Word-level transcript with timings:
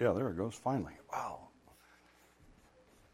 Yeah, 0.00 0.12
there 0.12 0.28
it 0.28 0.36
goes, 0.36 0.54
finally. 0.56 0.94
Wow. 1.12 1.50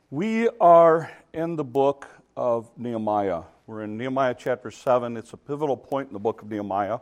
We 0.08 0.48
are 0.60 1.10
in 1.34 1.56
the 1.56 1.64
book 1.64 2.08
of 2.38 2.70
Nehemiah. 2.78 3.42
We're 3.66 3.82
in 3.82 3.98
Nehemiah 3.98 4.34
chapter 4.36 4.70
7. 4.70 5.18
It's 5.18 5.34
a 5.34 5.36
pivotal 5.36 5.76
point 5.76 6.08
in 6.08 6.14
the 6.14 6.18
book 6.18 6.40
of 6.40 6.48
Nehemiah. 6.48 7.00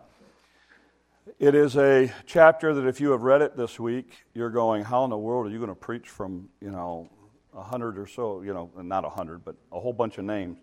It 1.39 1.55
is 1.55 1.77
a 1.77 2.13
chapter 2.27 2.75
that 2.75 2.89
if 2.89 3.01
you 3.01 3.13
have 3.13 3.23
read 3.23 3.41
it 3.41 3.57
this 3.57 3.79
week, 3.79 4.25
you're 4.35 4.51
going, 4.51 4.83
How 4.83 5.05
in 5.05 5.11
the 5.11 5.17
world 5.17 5.47
are 5.47 5.51
you 5.51 5.59
going 5.59 5.69
to 5.69 5.77
preach 5.77 6.09
from, 6.09 6.49
you 6.61 6.73
know, 6.73 7.09
a 7.55 7.63
hundred 7.63 7.99
or 7.99 8.09
so, 8.09 8.43
you 8.43 8.53
know, 8.53 8.73
not 8.83 9.05
a 9.05 9.11
hundred, 9.11 9.45
but 9.45 9.55
a 9.71 9.79
whole 9.79 9.93
bunch 9.93 10.19
of 10.19 10.25
names? 10.25 10.59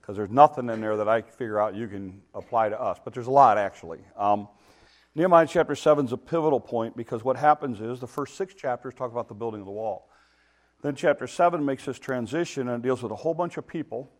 Because 0.00 0.16
there's 0.16 0.30
nothing 0.30 0.68
in 0.70 0.80
there 0.80 0.96
that 0.96 1.08
I 1.08 1.22
figure 1.22 1.60
out 1.60 1.76
you 1.76 1.86
can 1.86 2.20
apply 2.34 2.70
to 2.70 2.80
us. 2.80 2.98
But 3.04 3.14
there's 3.14 3.28
a 3.28 3.32
lot, 3.32 3.58
actually. 3.58 4.00
Um, 4.16 4.48
Nehemiah 5.16 5.46
chapter 5.46 5.74
7 5.74 6.04
is 6.04 6.12
a 6.12 6.18
pivotal 6.18 6.60
point 6.60 6.94
because 6.94 7.24
what 7.24 7.38
happens 7.38 7.80
is 7.80 8.00
the 8.00 8.06
first 8.06 8.36
six 8.36 8.52
chapters 8.52 8.92
talk 8.92 9.10
about 9.10 9.28
the 9.28 9.34
building 9.34 9.62
of 9.62 9.66
the 9.66 9.72
wall. 9.72 10.10
Then 10.82 10.94
chapter 10.94 11.26
7 11.26 11.64
makes 11.64 11.86
this 11.86 11.98
transition 11.98 12.68
and 12.68 12.82
deals 12.82 13.02
with 13.02 13.10
a 13.10 13.16
whole 13.16 13.32
bunch 13.32 13.56
of 13.56 13.66
people. 13.66 14.10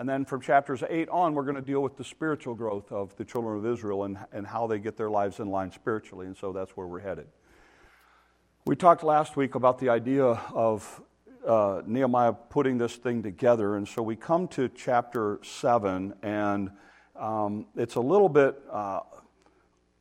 And 0.00 0.08
then 0.08 0.24
from 0.24 0.40
chapters 0.40 0.82
8 0.90 1.08
on, 1.10 1.34
we're 1.34 1.44
going 1.44 1.54
to 1.54 1.62
deal 1.62 1.80
with 1.80 1.96
the 1.96 2.02
spiritual 2.02 2.56
growth 2.56 2.90
of 2.90 3.14
the 3.14 3.24
children 3.24 3.56
of 3.56 3.66
Israel 3.66 4.02
and, 4.02 4.18
and 4.32 4.44
how 4.48 4.66
they 4.66 4.80
get 4.80 4.96
their 4.96 5.10
lives 5.10 5.38
in 5.38 5.48
line 5.48 5.70
spiritually. 5.70 6.26
And 6.26 6.36
so 6.36 6.52
that's 6.52 6.76
where 6.76 6.88
we're 6.88 6.98
headed. 6.98 7.28
We 8.64 8.74
talked 8.74 9.04
last 9.04 9.36
week 9.36 9.54
about 9.54 9.78
the 9.78 9.90
idea 9.90 10.24
of 10.24 11.02
uh, 11.46 11.82
Nehemiah 11.86 12.32
putting 12.32 12.78
this 12.78 12.96
thing 12.96 13.22
together. 13.22 13.76
And 13.76 13.86
so 13.86 14.02
we 14.02 14.16
come 14.16 14.48
to 14.48 14.68
chapter 14.70 15.38
7, 15.44 16.14
and 16.24 16.72
um, 17.14 17.66
it's 17.76 17.94
a 17.94 18.00
little 18.00 18.28
bit. 18.28 18.60
Uh, 18.68 19.00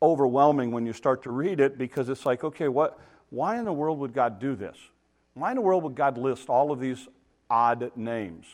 overwhelming 0.06 0.72
when 0.72 0.86
you 0.86 0.94
start 0.94 1.24
to 1.24 1.32
read 1.32 1.60
it 1.60 1.78
because 1.78 2.10
it's 2.10 2.26
like, 2.26 2.44
okay, 2.44 2.68
what, 2.68 3.00
why 3.30 3.58
in 3.58 3.66
the 3.66 3.74
world 3.74 4.00
would 4.00 4.14
God 4.14 4.40
do 4.40 4.56
this? 4.56 4.78
Why 5.34 5.52
in 5.52 5.56
the 5.56 5.62
world 5.62 5.84
would 5.84 5.96
God 5.96 6.18
list 6.18 6.50
all 6.50 6.72
of 6.72 6.80
these 6.80 7.08
odd 7.50 7.92
names? 7.96 8.46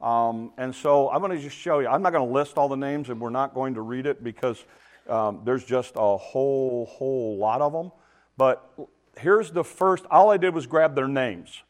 Um, 0.00 0.52
and 0.56 0.74
so 0.74 1.10
I'm 1.10 1.20
going 1.20 1.36
to 1.36 1.42
just 1.42 1.56
show 1.56 1.80
you. 1.80 1.88
I'm 1.88 2.02
not 2.02 2.12
going 2.12 2.26
to 2.26 2.32
list 2.32 2.56
all 2.56 2.68
the 2.68 2.76
names, 2.76 3.10
and 3.10 3.20
we're 3.20 3.30
not 3.30 3.54
going 3.54 3.74
to 3.74 3.82
read 3.82 4.06
it 4.06 4.22
because 4.22 4.64
um, 5.08 5.40
there's 5.44 5.64
just 5.64 5.94
a 5.96 6.16
whole, 6.16 6.86
whole 6.86 7.36
lot 7.36 7.60
of 7.60 7.72
them. 7.72 7.90
But 8.36 8.70
here's 9.18 9.50
the 9.50 9.64
first. 9.64 10.04
All 10.10 10.30
I 10.30 10.36
did 10.36 10.54
was 10.54 10.66
grab 10.66 10.94
their 10.94 11.08
names. 11.08 11.62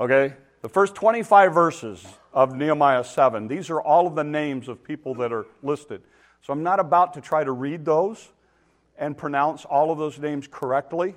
Okay? 0.00 0.34
The 0.62 0.68
first 0.68 0.94
25 0.94 1.54
verses 1.54 2.06
of 2.32 2.54
Nehemiah 2.54 3.04
7, 3.04 3.48
these 3.48 3.70
are 3.70 3.80
all 3.80 4.06
of 4.06 4.14
the 4.14 4.24
names 4.24 4.68
of 4.68 4.82
people 4.82 5.14
that 5.16 5.32
are 5.32 5.46
listed. 5.62 6.02
So 6.42 6.52
I'm 6.52 6.62
not 6.62 6.80
about 6.80 7.14
to 7.14 7.20
try 7.20 7.44
to 7.44 7.52
read 7.52 7.84
those 7.84 8.28
and 8.98 9.16
pronounce 9.16 9.64
all 9.64 9.90
of 9.90 9.98
those 9.98 10.18
names 10.18 10.48
correctly. 10.50 11.14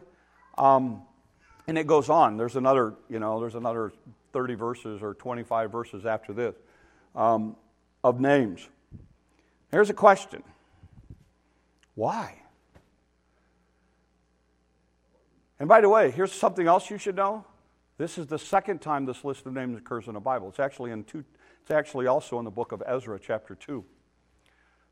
Um, 0.57 1.01
and 1.67 1.77
it 1.77 1.87
goes 1.87 2.09
on. 2.09 2.37
There's 2.37 2.55
another, 2.55 2.93
you 3.09 3.19
know, 3.19 3.39
there's 3.39 3.55
another 3.55 3.91
30 4.33 4.55
verses 4.55 5.01
or 5.01 5.13
25 5.13 5.71
verses 5.71 6.05
after 6.05 6.33
this 6.33 6.55
um, 7.15 7.55
of 8.03 8.19
names. 8.19 8.67
Here's 9.71 9.89
a 9.89 9.93
question 9.93 10.43
Why? 11.95 12.35
And 15.59 15.69
by 15.69 15.81
the 15.81 15.89
way, 15.89 16.09
here's 16.09 16.33
something 16.33 16.65
else 16.65 16.89
you 16.89 16.97
should 16.97 17.15
know. 17.15 17.45
This 17.97 18.17
is 18.17 18.25
the 18.25 18.39
second 18.39 18.81
time 18.81 19.05
this 19.05 19.23
list 19.23 19.45
of 19.45 19.53
names 19.53 19.77
occurs 19.77 20.07
in 20.07 20.15
the 20.15 20.19
Bible. 20.19 20.49
It's 20.49 20.59
actually 20.59 20.89
in 20.89 21.03
two, 21.03 21.23
it's 21.61 21.69
actually 21.69 22.07
also 22.07 22.39
in 22.39 22.45
the 22.45 22.51
book 22.51 22.71
of 22.71 22.81
Ezra, 22.85 23.19
chapter 23.19 23.53
2. 23.53 23.85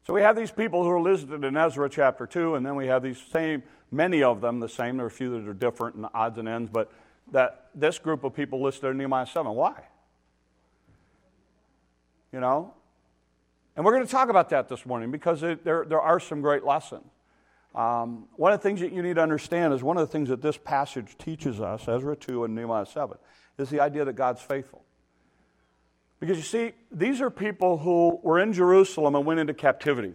So 0.10 0.16
we 0.16 0.24
have 0.24 0.36
these 0.36 0.50
people 0.50 0.82
who 0.84 0.90
are 0.90 1.00
listed 1.00 1.44
in 1.44 1.56
Ezra 1.56 1.88
chapter 1.88 2.26
2, 2.26 2.56
and 2.56 2.66
then 2.66 2.76
we 2.76 2.88
have 2.88 3.04
these 3.04 3.22
same, 3.32 3.62
many 3.92 4.24
of 4.24 4.42
them 4.42 4.60
the 4.60 4.68
same. 4.68 4.98
There 4.98 5.06
are 5.06 5.08
a 5.08 5.12
few 5.12 5.30
that 5.40 5.48
are 5.48 5.54
different 5.54 5.98
in 5.98 6.06
odds 6.16 6.40
and 6.40 6.48
ends, 6.48 6.72
but 6.74 6.92
that 7.32 7.68
this 7.76 8.00
group 8.00 8.24
of 8.24 8.34
people 8.34 8.60
listed 8.60 8.90
in 8.90 8.98
Nehemiah 8.98 9.28
7. 9.28 9.52
Why? 9.52 9.84
You 12.34 12.40
know? 12.40 12.74
And 13.76 13.86
we're 13.86 13.94
going 13.94 14.04
to 14.04 14.12
talk 14.12 14.30
about 14.30 14.50
that 14.50 14.68
this 14.68 14.84
morning 14.84 15.12
because 15.12 15.44
it, 15.44 15.64
there, 15.64 15.86
there 15.86 16.02
are 16.02 16.20
some 16.20 16.42
great 16.42 16.64
lessons. 16.64 17.06
Um, 17.76 18.26
one 18.36 18.52
of 18.52 18.60
the 18.60 18.68
things 18.68 18.80
that 18.80 18.92
you 18.92 19.04
need 19.04 19.18
to 19.18 19.22
understand 19.22 19.76
is 19.76 19.84
one 19.84 19.98
of 19.98 20.08
the 20.08 20.12
things 20.12 20.30
that 20.30 20.42
this 20.42 20.58
passage 20.58 21.20
teaches 21.20 21.62
us, 21.62 21.88
Ezra 21.88 22.16
2 22.16 22.46
and 22.46 22.56
Nehemiah 22.56 22.88
7, 22.88 23.16
is 23.60 23.70
the 23.70 23.80
idea 23.80 24.06
that 24.06 24.14
God's 24.14 24.42
faithful. 24.42 24.84
Because 26.20 26.38
you 26.38 26.44
see, 26.44 26.74
these 26.92 27.22
are 27.22 27.30
people 27.30 27.78
who 27.78 28.20
were 28.24 28.40
in 28.40 28.52
Jerusalem 28.52 29.16
and 29.16 29.26
went 29.26 29.40
into 29.40 29.54
captivity. 29.54 30.14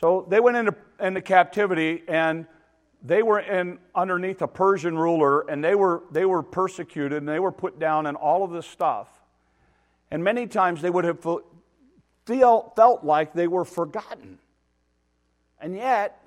So 0.00 0.26
they 0.28 0.40
went 0.40 0.56
into, 0.56 0.74
into 0.98 1.22
captivity 1.22 2.02
and 2.08 2.46
they 3.02 3.22
were 3.22 3.38
in, 3.38 3.78
underneath 3.94 4.42
a 4.42 4.48
Persian 4.48 4.98
ruler 4.98 5.42
and 5.42 5.62
they 5.62 5.74
were, 5.74 6.02
they 6.10 6.24
were 6.24 6.42
persecuted 6.42 7.18
and 7.18 7.28
they 7.28 7.38
were 7.38 7.52
put 7.52 7.78
down 7.78 8.06
and 8.06 8.16
all 8.16 8.42
of 8.42 8.50
this 8.50 8.66
stuff. 8.66 9.08
And 10.10 10.24
many 10.24 10.46
times 10.46 10.82
they 10.82 10.90
would 10.90 11.04
have 11.04 11.24
feel, 12.26 12.72
felt 12.74 13.04
like 13.04 13.32
they 13.32 13.46
were 13.46 13.64
forgotten. 13.64 14.38
And 15.60 15.74
yet, 15.74 16.20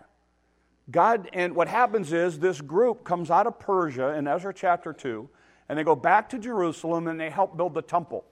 God, 0.89 1.29
and 1.33 1.55
what 1.55 1.67
happens 1.67 2.13
is 2.13 2.39
this 2.39 2.61
group 2.61 3.03
comes 3.03 3.29
out 3.29 3.45
of 3.45 3.59
Persia 3.59 4.15
in 4.15 4.27
Ezra 4.27 4.53
chapter 4.53 4.93
2, 4.93 5.29
and 5.67 5.77
they 5.77 5.83
go 5.83 5.95
back 5.95 6.29
to 6.29 6.39
Jerusalem 6.39 7.07
and 7.07 7.19
they 7.19 7.29
help 7.29 7.57
build 7.57 7.73
the 7.73 7.81
temple. 7.81 8.23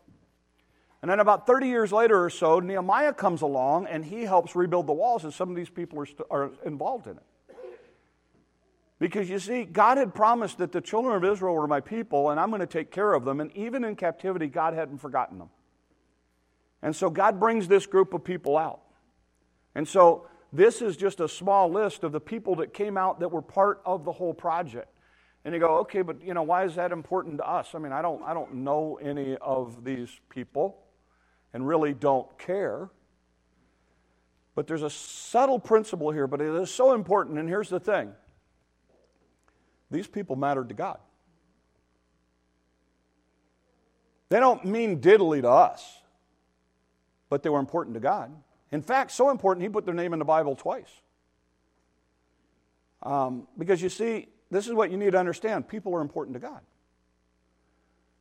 And 1.01 1.11
then 1.11 1.19
about 1.19 1.45
30 1.45 1.67
years 1.67 1.91
later 1.91 2.23
or 2.23 2.29
so, 2.29 2.59
Nehemiah 2.59 3.13
comes 3.13 3.41
along 3.41 3.87
and 3.87 4.03
he 4.03 4.23
helps 4.23 4.55
rebuild 4.55 4.87
the 4.87 4.93
walls, 4.93 5.23
and 5.23 5.33
some 5.33 5.49
of 5.49 5.55
these 5.55 5.69
people 5.69 5.99
are, 5.99 6.05
st- 6.05 6.27
are 6.31 6.51
involved 6.65 7.07
in 7.07 7.17
it. 7.17 7.23
Because 8.97 9.29
you 9.29 9.39
see, 9.39 9.65
God 9.65 9.97
had 9.97 10.15
promised 10.15 10.57
that 10.59 10.71
the 10.71 10.79
children 10.79 11.15
of 11.15 11.23
Israel 11.23 11.53
were 11.53 11.67
my 11.67 11.81
people, 11.81 12.29
and 12.29 12.39
I'm 12.39 12.49
going 12.49 12.61
to 12.61 12.67
take 12.67 12.91
care 12.91 13.13
of 13.13 13.25
them. 13.25 13.41
And 13.41 13.51
even 13.55 13.83
in 13.83 13.95
captivity, 13.95 14.47
God 14.47 14.73
hadn't 14.73 14.99
forgotten 14.99 15.37
them. 15.37 15.49
And 16.81 16.95
so 16.95 17.09
God 17.09 17.39
brings 17.39 17.67
this 17.67 17.85
group 17.85 18.13
of 18.13 18.23
people 18.23 18.57
out. 18.57 18.81
And 19.75 19.87
so 19.87 20.27
this 20.53 20.81
is 20.81 20.95
just 20.95 21.19
a 21.19 21.27
small 21.27 21.69
list 21.69 22.03
of 22.03 22.13
the 22.13 22.21
people 22.21 22.55
that 22.55 22.73
came 22.73 22.97
out 22.97 23.19
that 23.19 23.29
were 23.29 23.41
part 23.41 23.81
of 23.85 24.05
the 24.05 24.13
whole 24.13 24.33
project. 24.33 24.87
And 25.43 25.53
you 25.53 25.59
go, 25.59 25.79
okay, 25.79 26.01
but 26.01 26.23
you 26.23 26.33
know, 26.33 26.43
why 26.43 26.63
is 26.63 26.75
that 26.75 26.91
important 26.91 27.37
to 27.39 27.47
us? 27.47 27.75
I 27.75 27.79
mean, 27.79 27.91
I 27.91 28.01
don't, 28.01 28.23
I 28.23 28.33
don't 28.33 28.55
know 28.55 28.97
any 29.01 29.35
of 29.37 29.83
these 29.83 30.09
people 30.29 30.84
and 31.55 31.65
really 31.65 31.93
don't 31.93 32.37
care. 32.37 32.89
But 34.55 34.67
there's 34.67 34.83
a 34.83 34.89
subtle 34.89 35.57
principle 35.57 36.11
here, 36.11 36.27
but 36.27 36.41
it 36.41 36.53
is 36.53 36.69
so 36.69 36.93
important. 36.93 37.39
And 37.39 37.47
here's 37.47 37.69
the 37.69 37.79
thing 37.79 38.13
these 39.89 40.05
people 40.05 40.35
mattered 40.35 40.67
to 40.67 40.75
God. 40.75 40.99
They 44.27 44.41
don't 44.41 44.65
mean 44.65 44.99
diddly 44.99 45.41
to 45.43 45.49
us, 45.49 45.97
but 47.29 47.41
they 47.41 47.49
were 47.49 47.59
important 47.59 47.93
to 47.93 48.01
God. 48.01 48.35
In 48.73 48.81
fact, 48.81 49.11
so 49.11 49.29
important, 49.29 49.63
He 49.63 49.69
put 49.69 49.85
their 49.85 49.93
name 49.93 50.11
in 50.11 50.19
the 50.19 50.25
Bible 50.25 50.57
twice. 50.57 50.89
Um, 53.01 53.47
because 53.57 53.81
you 53.81 53.87
see, 53.87 54.27
this 54.51 54.67
is 54.67 54.73
what 54.73 54.91
you 54.91 54.97
need 54.97 55.11
to 55.11 55.19
understand 55.19 55.69
people 55.69 55.95
are 55.95 56.01
important 56.01 56.33
to 56.33 56.41
God. 56.41 56.59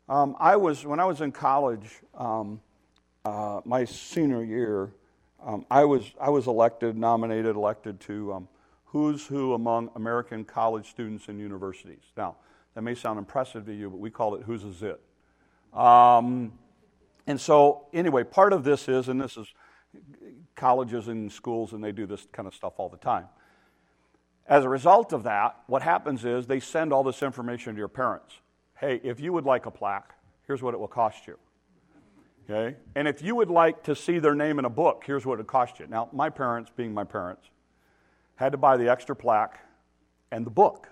Um, 0.08 0.36
I 0.38 0.54
was, 0.54 0.86
when 0.86 1.00
I 1.00 1.06
was 1.06 1.20
in 1.20 1.32
college, 1.32 1.90
um, 2.16 2.60
uh, 3.24 3.60
my 3.64 3.84
senior 3.84 4.44
year, 4.44 4.92
um, 5.44 5.64
I, 5.70 5.84
was, 5.84 6.12
I 6.20 6.30
was 6.30 6.46
elected, 6.46 6.96
nominated, 6.96 7.56
elected 7.56 8.00
to 8.00 8.32
um, 8.32 8.48
who's 8.86 9.26
who 9.26 9.54
among 9.54 9.90
American 9.96 10.44
college 10.44 10.88
students 10.90 11.28
and 11.28 11.38
universities. 11.38 12.02
Now, 12.16 12.36
that 12.74 12.82
may 12.82 12.94
sound 12.94 13.18
impressive 13.18 13.66
to 13.66 13.74
you, 13.74 13.88
but 13.90 13.98
we 13.98 14.10
call 14.10 14.34
it 14.34 14.42
who's 14.44 14.64
a 14.64 14.72
Zit. 14.72 15.00
Um, 15.72 16.52
and 17.26 17.40
so, 17.40 17.86
anyway, 17.92 18.24
part 18.24 18.52
of 18.52 18.64
this 18.64 18.88
is, 18.88 19.08
and 19.08 19.20
this 19.20 19.36
is 19.36 19.46
colleges 20.54 21.08
and 21.08 21.30
schools, 21.32 21.72
and 21.72 21.82
they 21.82 21.92
do 21.92 22.06
this 22.06 22.26
kind 22.32 22.46
of 22.46 22.54
stuff 22.54 22.74
all 22.76 22.88
the 22.88 22.98
time. 22.98 23.26
As 24.46 24.64
a 24.64 24.68
result 24.68 25.12
of 25.12 25.22
that, 25.22 25.56
what 25.66 25.82
happens 25.82 26.24
is 26.24 26.46
they 26.46 26.60
send 26.60 26.92
all 26.92 27.02
this 27.02 27.22
information 27.22 27.74
to 27.74 27.78
your 27.78 27.88
parents. 27.88 28.34
Hey, 28.78 29.00
if 29.02 29.18
you 29.20 29.32
would 29.32 29.44
like 29.44 29.66
a 29.66 29.70
plaque, 29.70 30.14
here's 30.46 30.62
what 30.62 30.74
it 30.74 30.80
will 30.80 30.88
cost 30.88 31.26
you. 31.26 31.38
Okay? 32.48 32.76
And 32.94 33.08
if 33.08 33.22
you 33.22 33.34
would 33.34 33.50
like 33.50 33.82
to 33.84 33.96
see 33.96 34.18
their 34.18 34.34
name 34.34 34.58
in 34.58 34.64
a 34.64 34.70
book, 34.70 35.04
here's 35.06 35.24
what 35.24 35.40
it 35.40 35.46
cost 35.46 35.78
you. 35.78 35.86
Now, 35.86 36.08
my 36.12 36.30
parents, 36.30 36.70
being 36.74 36.92
my 36.92 37.04
parents, 37.04 37.48
had 38.36 38.52
to 38.52 38.58
buy 38.58 38.76
the 38.76 38.88
extra 38.88 39.16
plaque 39.16 39.60
and 40.30 40.44
the 40.44 40.50
book. 40.50 40.88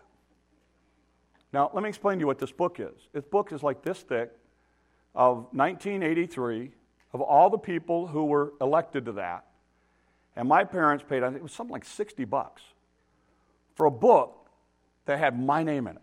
Now, 1.52 1.70
let 1.74 1.82
me 1.82 1.88
explain 1.88 2.18
to 2.18 2.20
you 2.20 2.26
what 2.26 2.38
this 2.38 2.52
book 2.52 2.80
is. 2.80 3.08
This 3.12 3.24
book 3.24 3.52
is 3.52 3.62
like 3.62 3.82
this 3.82 4.00
thick 4.00 4.30
of 5.14 5.48
1983 5.52 6.70
of 7.12 7.20
all 7.20 7.50
the 7.50 7.58
people 7.58 8.06
who 8.06 8.24
were 8.24 8.54
elected 8.60 9.04
to 9.04 9.12
that. 9.12 9.44
And 10.34 10.48
my 10.48 10.64
parents 10.64 11.04
paid, 11.06 11.22
I 11.22 11.26
think 11.26 11.38
it 11.38 11.42
was 11.42 11.52
something 11.52 11.72
like 11.72 11.84
60 11.84 12.24
bucks 12.24 12.62
for 13.74 13.84
a 13.84 13.90
book 13.90 14.48
that 15.04 15.18
had 15.18 15.38
my 15.38 15.62
name 15.62 15.86
in 15.86 15.96
it. 15.96 16.02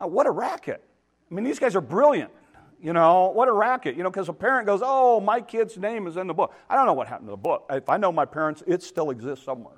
Now, 0.00 0.06
what 0.06 0.26
a 0.26 0.30
racket. 0.30 0.82
I 1.34 1.36
mean, 1.36 1.44
these 1.44 1.58
guys 1.58 1.74
are 1.74 1.80
brilliant. 1.80 2.30
You 2.80 2.92
know, 2.92 3.32
what 3.34 3.48
a 3.48 3.52
racket. 3.52 3.96
You 3.96 4.04
know, 4.04 4.10
because 4.10 4.28
a 4.28 4.32
parent 4.32 4.66
goes, 4.66 4.82
oh, 4.84 5.18
my 5.18 5.40
kid's 5.40 5.76
name 5.76 6.06
is 6.06 6.16
in 6.16 6.28
the 6.28 6.34
book. 6.34 6.54
I 6.70 6.76
don't 6.76 6.86
know 6.86 6.92
what 6.92 7.08
happened 7.08 7.26
to 7.26 7.32
the 7.32 7.36
book. 7.36 7.66
If 7.70 7.88
I 7.88 7.96
know 7.96 8.12
my 8.12 8.24
parents, 8.24 8.62
it 8.68 8.84
still 8.84 9.10
exists 9.10 9.44
somewhere. 9.44 9.74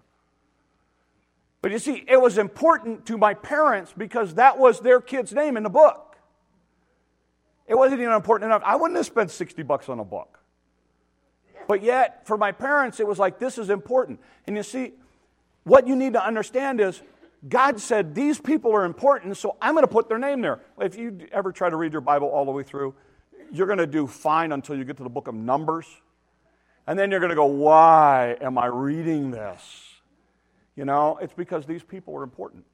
But 1.63 1.73
you 1.73 1.79
see, 1.79 2.05
it 2.07 2.21
was 2.21 2.37
important 2.37 3.07
to 3.07 3.17
my 3.17 3.33
parents 3.33 3.95
because 3.97 4.35
that 4.35 4.59
was 4.59 4.81
their 4.81 5.01
kid's 5.01 5.33
name 5.33 5.57
in 5.57 5.63
the 5.63 5.71
book. 5.71 6.19
It 7.67 7.75
wasn't 7.75 8.03
even 8.03 8.13
important 8.13 8.51
enough. 8.51 8.63
I 8.63 8.77
wouldn't 8.77 8.99
have 8.99 9.07
spent 9.07 9.31
60 9.31 9.63
bucks 9.63 9.89
on 9.89 9.99
a 9.99 10.05
book. 10.05 10.39
But 11.67 11.83
yet, 11.83 12.27
for 12.27 12.37
my 12.37 12.53
parents, 12.53 13.01
it 13.01 13.07
was 13.07 13.19
like, 13.19 13.39
this 13.39 13.57
is 13.57 13.71
important. 13.71 14.21
And 14.47 14.57
you 14.57 14.63
see, 14.63 14.93
what 15.65 15.89
you 15.89 15.97
need 15.97 16.13
to 16.13 16.23
understand 16.23 16.83
is 16.83 17.01
God 17.49 17.81
said, 17.81 18.15
these 18.15 18.41
people 18.41 18.73
are 18.75 18.85
important, 18.85 19.37
so 19.37 19.57
I'm 19.61 19.75
going 19.75 19.85
to 19.85 19.93
put 19.93 20.09
their 20.09 20.19
name 20.19 20.41
there. 20.41 20.61
If 20.81 20.97
you 20.97 21.27
ever 21.33 21.53
try 21.53 21.71
to 21.71 21.77
read 21.77 21.93
your 21.93 22.01
Bible 22.01 22.29
all 22.29 22.45
the 22.45 22.51
way 22.51 22.63
through, 22.63 22.95
you're 23.53 23.67
going 23.67 23.79
to 23.79 23.87
do 23.87 24.07
fine 24.07 24.53
until 24.53 24.77
you 24.77 24.85
get 24.85 24.97
to 24.97 25.03
the 25.03 25.11
book 25.11 25.29
of 25.29 25.35
Numbers. 25.35 25.87
And 26.87 26.99
then 26.99 27.11
you're 27.11 27.21
going 27.21 27.31
to 27.31 27.37
go, 27.37 27.47
why 27.47 28.37
am 28.41 28.59
I 28.59 28.67
reading 28.67 29.31
this? 29.31 29.61
You 30.77 30.85
know, 30.85 31.19
it's 31.21 31.35
because 31.35 31.67
these 31.67 31.83
people 31.83 32.17
are 32.17 32.23
important. 32.23 32.65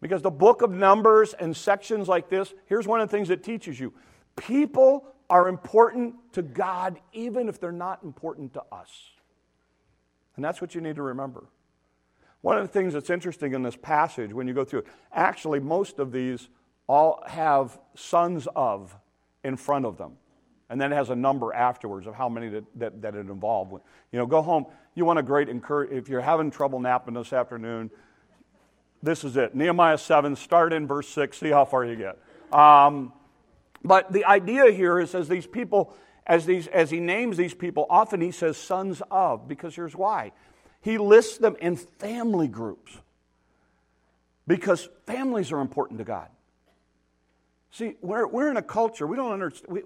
Because 0.00 0.22
the 0.22 0.30
book 0.30 0.62
of 0.62 0.70
Numbers 0.70 1.34
and 1.34 1.56
sections 1.56 2.08
like 2.08 2.28
this, 2.28 2.54
here's 2.66 2.86
one 2.86 3.00
of 3.00 3.10
the 3.10 3.16
things 3.16 3.30
it 3.30 3.42
teaches 3.42 3.78
you 3.78 3.92
people 4.36 5.04
are 5.28 5.48
important 5.48 6.14
to 6.32 6.42
God 6.42 7.00
even 7.12 7.48
if 7.48 7.60
they're 7.60 7.72
not 7.72 8.02
important 8.02 8.54
to 8.54 8.62
us. 8.70 9.10
And 10.36 10.44
that's 10.44 10.60
what 10.60 10.74
you 10.74 10.80
need 10.80 10.94
to 10.96 11.02
remember. 11.02 11.44
One 12.40 12.56
of 12.56 12.62
the 12.62 12.72
things 12.72 12.92
that's 12.92 13.10
interesting 13.10 13.54
in 13.54 13.62
this 13.62 13.76
passage 13.76 14.32
when 14.32 14.46
you 14.46 14.54
go 14.54 14.64
through 14.64 14.80
it, 14.80 14.86
actually, 15.12 15.60
most 15.60 15.98
of 15.98 16.12
these 16.12 16.48
all 16.88 17.22
have 17.26 17.78
sons 17.94 18.46
of 18.54 18.96
in 19.44 19.56
front 19.56 19.84
of 19.84 19.98
them. 19.98 20.16
And 20.70 20.80
then 20.80 20.92
it 20.92 20.96
has 20.96 21.10
a 21.10 21.16
number 21.16 21.54
afterwards 21.54 22.06
of 22.06 22.14
how 22.14 22.28
many 22.28 22.48
that, 22.50 22.64
that, 22.76 23.02
that 23.02 23.14
it 23.14 23.20
involved. 23.20 23.72
You 24.12 24.18
know, 24.18 24.26
go 24.26 24.42
home. 24.42 24.66
You 24.94 25.04
want 25.04 25.18
a 25.18 25.22
great 25.22 25.48
encouragement. 25.48 25.98
If 25.98 26.08
you're 26.08 26.20
having 26.20 26.50
trouble 26.50 26.78
napping 26.78 27.14
this 27.14 27.32
afternoon, 27.32 27.90
this 29.02 29.24
is 29.24 29.36
it. 29.36 29.54
Nehemiah 29.54 29.98
7, 29.98 30.36
start 30.36 30.72
in 30.72 30.86
verse 30.86 31.08
6, 31.08 31.38
see 31.38 31.50
how 31.50 31.64
far 31.64 31.84
you 31.84 31.96
get. 31.96 32.18
Um, 32.52 33.12
but 33.84 34.12
the 34.12 34.24
idea 34.24 34.70
here 34.72 34.98
is 34.98 35.14
as 35.14 35.28
these 35.28 35.46
people, 35.46 35.94
as, 36.26 36.46
these, 36.46 36.66
as 36.66 36.90
he 36.90 37.00
names 37.00 37.36
these 37.36 37.54
people, 37.54 37.86
often 37.88 38.20
he 38.20 38.32
says 38.32 38.56
sons 38.56 39.00
of, 39.10 39.46
because 39.48 39.74
here's 39.74 39.94
why. 39.94 40.32
He 40.80 40.98
lists 40.98 41.38
them 41.38 41.56
in 41.60 41.76
family 41.76 42.48
groups 42.48 42.96
because 44.46 44.88
families 45.06 45.52
are 45.52 45.60
important 45.60 45.98
to 45.98 46.04
God. 46.04 46.28
See, 47.70 47.96
we're, 48.00 48.26
we're 48.26 48.50
in 48.50 48.56
a 48.56 48.62
culture, 48.62 49.06
we 49.06 49.16
don't 49.16 49.32
understand, 49.32 49.72
we, 49.72 49.82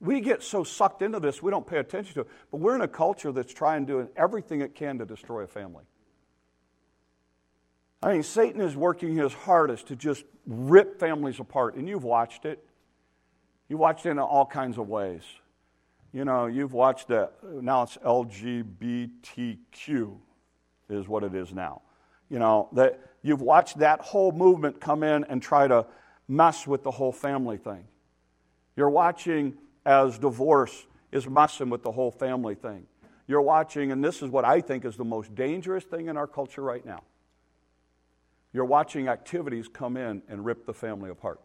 we 0.00 0.20
get 0.20 0.42
so 0.42 0.64
sucked 0.64 1.02
into 1.02 1.18
this, 1.18 1.42
we 1.42 1.50
don't 1.50 1.66
pay 1.66 1.78
attention 1.78 2.14
to 2.14 2.20
it. 2.20 2.28
But 2.50 2.58
we're 2.58 2.74
in 2.74 2.82
a 2.82 2.88
culture 2.88 3.32
that's 3.32 3.52
trying 3.52 3.86
to 3.86 4.04
do 4.04 4.10
everything 4.16 4.60
it 4.60 4.74
can 4.74 4.98
to 4.98 5.06
destroy 5.06 5.42
a 5.42 5.46
family. 5.46 5.84
I 8.02 8.12
mean, 8.12 8.22
Satan 8.22 8.60
is 8.60 8.76
working 8.76 9.16
his 9.16 9.32
hardest 9.32 9.88
to 9.88 9.96
just 9.96 10.24
rip 10.46 11.00
families 11.00 11.40
apart. 11.40 11.76
And 11.76 11.88
you've 11.88 12.04
watched 12.04 12.44
it. 12.44 12.64
You've 13.68 13.80
watched 13.80 14.06
it 14.06 14.10
in 14.10 14.18
all 14.18 14.46
kinds 14.46 14.78
of 14.78 14.88
ways. 14.88 15.22
You 16.16 16.24
know, 16.24 16.46
you've 16.46 16.72
watched 16.72 17.08
that. 17.08 17.34
Now 17.42 17.82
it's 17.82 17.98
LGBTQ, 17.98 20.16
is 20.88 21.06
what 21.06 21.24
it 21.24 21.34
is 21.34 21.52
now. 21.52 21.82
You 22.30 22.38
know, 22.38 22.70
that 22.72 22.98
you've 23.20 23.42
watched 23.42 23.80
that 23.80 24.00
whole 24.00 24.32
movement 24.32 24.80
come 24.80 25.02
in 25.02 25.24
and 25.24 25.42
try 25.42 25.68
to 25.68 25.84
mess 26.26 26.66
with 26.66 26.84
the 26.84 26.90
whole 26.90 27.12
family 27.12 27.58
thing. 27.58 27.84
You're 28.76 28.88
watching 28.88 29.58
as 29.84 30.18
divorce 30.18 30.86
is 31.12 31.28
messing 31.28 31.68
with 31.68 31.82
the 31.82 31.92
whole 31.92 32.12
family 32.12 32.54
thing. 32.54 32.86
You're 33.26 33.42
watching, 33.42 33.92
and 33.92 34.02
this 34.02 34.22
is 34.22 34.30
what 34.30 34.46
I 34.46 34.62
think 34.62 34.86
is 34.86 34.96
the 34.96 35.04
most 35.04 35.34
dangerous 35.34 35.84
thing 35.84 36.08
in 36.08 36.16
our 36.16 36.26
culture 36.26 36.62
right 36.62 36.86
now. 36.86 37.02
You're 38.54 38.64
watching 38.64 39.08
activities 39.08 39.68
come 39.68 39.98
in 39.98 40.22
and 40.30 40.46
rip 40.46 40.64
the 40.64 40.72
family 40.72 41.10
apart. 41.10 41.42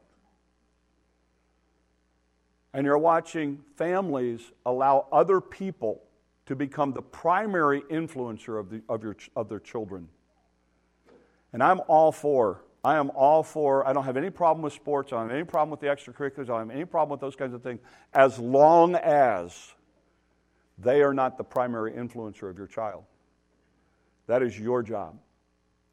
And 2.73 2.85
you're 2.85 2.97
watching 2.97 3.59
families 3.75 4.51
allow 4.65 5.07
other 5.11 5.41
people 5.41 6.01
to 6.45 6.55
become 6.55 6.93
the 6.93 7.01
primary 7.01 7.81
influencer 7.81 8.59
of, 8.59 8.69
the, 8.69 8.81
of, 8.87 9.03
your, 9.03 9.15
of 9.35 9.49
their 9.49 9.59
children. 9.59 10.07
And 11.53 11.61
I'm 11.61 11.81
all 11.87 12.11
for 12.11 12.61
I 12.83 12.95
am 12.95 13.11
all 13.11 13.43
for, 13.43 13.87
I 13.87 13.93
don't 13.93 14.05
have 14.05 14.17
any 14.17 14.31
problem 14.31 14.63
with 14.63 14.73
sports, 14.73 15.13
I 15.13 15.17
don't 15.17 15.29
have 15.29 15.35
any 15.35 15.45
problem 15.45 15.69
with 15.69 15.81
the 15.81 15.87
extracurriculars, 15.87 16.45
I 16.45 16.57
don't 16.57 16.69
have 16.69 16.75
any 16.75 16.85
problem 16.85 17.11
with 17.11 17.21
those 17.21 17.35
kinds 17.35 17.53
of 17.53 17.61
things, 17.61 17.79
as 18.13 18.39
long 18.39 18.95
as 18.95 19.73
they 20.79 21.03
are 21.03 21.13
not 21.13 21.37
the 21.37 21.43
primary 21.43 21.91
influencer 21.91 22.49
of 22.49 22.57
your 22.57 22.65
child. 22.65 23.03
That 24.25 24.41
is 24.41 24.59
your 24.59 24.81
job. 24.81 25.15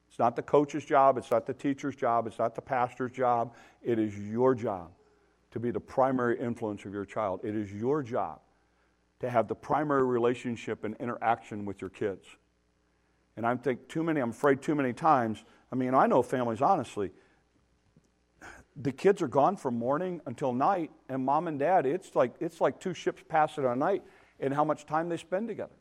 It's 0.08 0.18
not 0.18 0.34
the 0.34 0.42
coach's 0.42 0.84
job, 0.84 1.18
it's 1.18 1.30
not 1.30 1.44
the 1.44 1.52
teacher's 1.52 1.94
job, 1.94 2.26
it's 2.26 2.38
not 2.38 2.54
the 2.54 2.62
pastor's 2.62 3.12
job. 3.12 3.54
It 3.82 3.98
is 3.98 4.18
your 4.18 4.54
job 4.54 4.90
to 5.50 5.60
be 5.60 5.70
the 5.70 5.80
primary 5.80 6.38
influence 6.38 6.84
of 6.84 6.92
your 6.92 7.04
child. 7.04 7.40
It 7.42 7.54
is 7.54 7.72
your 7.72 8.02
job 8.02 8.40
to 9.20 9.30
have 9.30 9.48
the 9.48 9.54
primary 9.54 10.04
relationship 10.04 10.84
and 10.84 10.94
interaction 11.00 11.64
with 11.64 11.80
your 11.80 11.90
kids. 11.90 12.26
And 13.36 13.46
I 13.46 13.56
think 13.56 13.88
too 13.88 14.02
many, 14.02 14.20
I'm 14.20 14.30
afraid 14.30 14.62
too 14.62 14.74
many 14.74 14.92
times, 14.92 15.44
I 15.72 15.76
mean, 15.76 15.94
I 15.94 16.06
know 16.06 16.22
families, 16.22 16.60
honestly, 16.60 17.12
the 18.80 18.92
kids 18.92 19.22
are 19.22 19.28
gone 19.28 19.56
from 19.56 19.76
morning 19.76 20.20
until 20.26 20.52
night, 20.52 20.90
and 21.08 21.24
mom 21.24 21.48
and 21.48 21.58
dad, 21.58 21.84
it's 21.84 22.14
like, 22.14 22.34
it's 22.40 22.60
like 22.60 22.78
two 22.78 22.94
ships 22.94 23.22
passing 23.28 23.64
a 23.64 23.74
night 23.74 24.02
in 24.38 24.52
how 24.52 24.64
much 24.64 24.86
time 24.86 25.08
they 25.08 25.16
spend 25.16 25.48
together. 25.48 25.74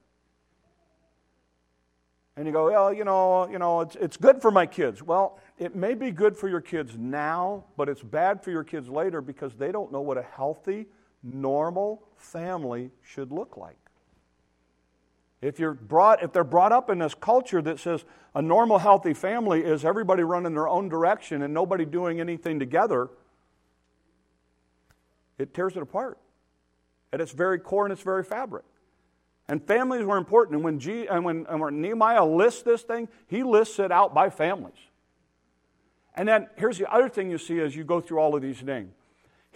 And 2.38 2.46
you 2.46 2.54
go, 2.54 2.68
well, 2.68 2.94
you 2.94 3.04
know, 3.04 3.50
you 3.50 3.58
know, 3.58 3.82
it's, 3.82 3.96
it's 3.96 4.16
good 4.16 4.44
for 4.44 4.52
my 4.52 4.68
kids. 4.68 5.02
Well, 5.02 5.40
it 5.58 5.76
may 5.76 5.96
be 5.96 6.12
good 6.12 6.38
for 6.38 6.48
your 6.48 6.62
kids 6.62 6.96
now, 6.96 7.66
but 7.76 7.90
it's 7.90 8.04
bad 8.04 8.44
for 8.44 8.52
your 8.52 8.64
kids 8.64 8.88
later 8.88 9.22
because 9.22 9.56
they 9.56 9.72
don't 9.72 9.92
know 9.92 10.02
what 10.02 10.20
a 10.20 10.22
healthy, 10.22 10.86
normal 11.24 12.04
family 12.16 12.92
should 13.02 13.32
look 13.32 13.58
like. 13.58 13.78
If, 15.42 15.60
you're 15.60 15.74
brought, 15.74 16.22
if 16.22 16.32
they're 16.32 16.44
brought 16.44 16.72
up 16.72 16.92
in 16.92 17.00
this 17.00 17.16
culture 17.16 17.62
that 17.64 17.80
says 17.80 18.06
a 18.36 18.42
normal, 18.42 18.78
healthy 18.78 19.16
family 19.16 19.62
is 19.62 19.84
everybody 19.84 20.22
running 20.22 20.54
their 20.54 20.68
own 20.68 20.90
direction 20.90 21.42
and 21.42 21.54
nobody 21.54 21.86
doing 21.86 22.20
anything 22.20 22.60
together, 22.60 23.10
it 25.40 25.56
tears 25.56 25.76
it 25.76 25.82
apart 25.82 26.20
at 27.12 27.20
its 27.20 27.32
very 27.32 27.58
core 27.58 27.86
and 27.86 27.92
its 27.92 28.04
very 28.04 28.24
fabric. 28.24 28.66
And 29.48 29.66
families 29.66 30.04
were 30.04 30.18
important. 30.18 30.56
And 30.56 30.64
when, 30.64 30.80
G, 30.80 31.08
and 31.08 31.24
when, 31.24 31.46
and 31.48 31.62
when 31.62 31.82
Nehemiah 31.82 32.26
lists 32.26 32.64
this 32.64 32.82
thing, 32.82 33.08
he 33.28 33.44
lists 33.44 33.80
it 33.80 33.92
out 33.92 34.14
by 34.14 34.30
families. 34.30 34.78
And 36.16 36.28
then 36.28 36.48
here's 36.56 36.78
the 36.78 36.92
other 36.92 37.08
thing 37.08 37.30
you 37.30 37.38
see 37.38 37.60
as 37.60 37.76
you 37.76 37.84
go 37.84 38.02
through 38.02 38.20
all 38.20 38.36
of 38.36 38.42
these 38.42 38.64
names 38.64 38.94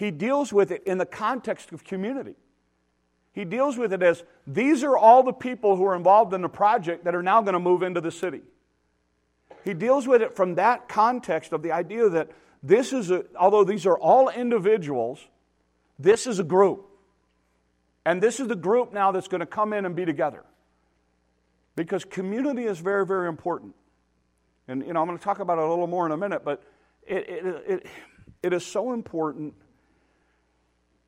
he 0.01 0.09
deals 0.09 0.51
with 0.51 0.71
it 0.71 0.81
in 0.85 0.97
the 0.97 1.05
context 1.05 1.71
of 1.71 1.83
community. 1.83 2.33
He 3.33 3.45
deals 3.45 3.77
with 3.77 3.93
it 3.93 4.01
as 4.01 4.23
these 4.47 4.83
are 4.83 4.97
all 4.97 5.21
the 5.21 5.31
people 5.31 5.75
who 5.75 5.85
are 5.85 5.95
involved 5.95 6.33
in 6.33 6.41
the 6.41 6.49
project 6.49 7.03
that 7.03 7.13
are 7.13 7.21
now 7.21 7.41
going 7.41 7.53
to 7.53 7.59
move 7.59 7.83
into 7.83 8.01
the 8.01 8.09
city. 8.09 8.41
He 9.63 9.75
deals 9.75 10.07
with 10.07 10.23
it 10.23 10.35
from 10.35 10.55
that 10.55 10.89
context 10.89 11.53
of 11.53 11.61
the 11.61 11.71
idea 11.71 12.09
that 12.09 12.31
this 12.63 12.93
is 12.93 13.11
a, 13.11 13.25
although 13.39 13.63
these 13.63 13.85
are 13.85 13.97
all 13.97 14.29
individuals, 14.29 15.19
this 15.99 16.25
is 16.25 16.39
a 16.39 16.43
group. 16.43 16.87
And 18.05 18.21
this 18.21 18.39
is 18.39 18.47
the 18.47 18.55
group 18.55 18.93
now 18.93 19.11
that's 19.11 19.27
going 19.27 19.41
to 19.41 19.45
come 19.45 19.73
in 19.73 19.85
and 19.85 19.95
be 19.95 20.05
together. 20.05 20.43
Because 21.75 22.03
community 22.03 22.63
is 22.63 22.79
very, 22.79 23.05
very 23.05 23.29
important. 23.29 23.75
And, 24.67 24.85
you 24.85 24.93
know, 24.93 25.01
I'm 25.01 25.07
going 25.07 25.17
to 25.17 25.23
talk 25.23 25.39
about 25.39 25.57
it 25.57 25.63
a 25.63 25.69
little 25.69 25.87
more 25.87 26.05
in 26.05 26.11
a 26.11 26.17
minute, 26.17 26.43
but 26.43 26.63
it, 27.07 27.29
it, 27.29 27.63
it, 27.67 27.87
it 28.43 28.53
is 28.53 28.65
so 28.65 28.93
important 28.93 29.53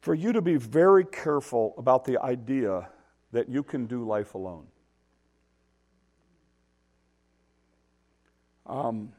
for 0.02 0.14
you 0.14 0.34
to 0.34 0.42
be 0.42 0.58
very 0.58 1.06
careful 1.06 1.74
about 1.78 2.06
the 2.06 2.22
idea 2.22 2.90
that 3.32 3.50
you 3.50 3.64
can 3.64 3.86
do 3.86 4.06
life 4.06 4.36
alone. 4.36 4.68
Um, 8.66 9.14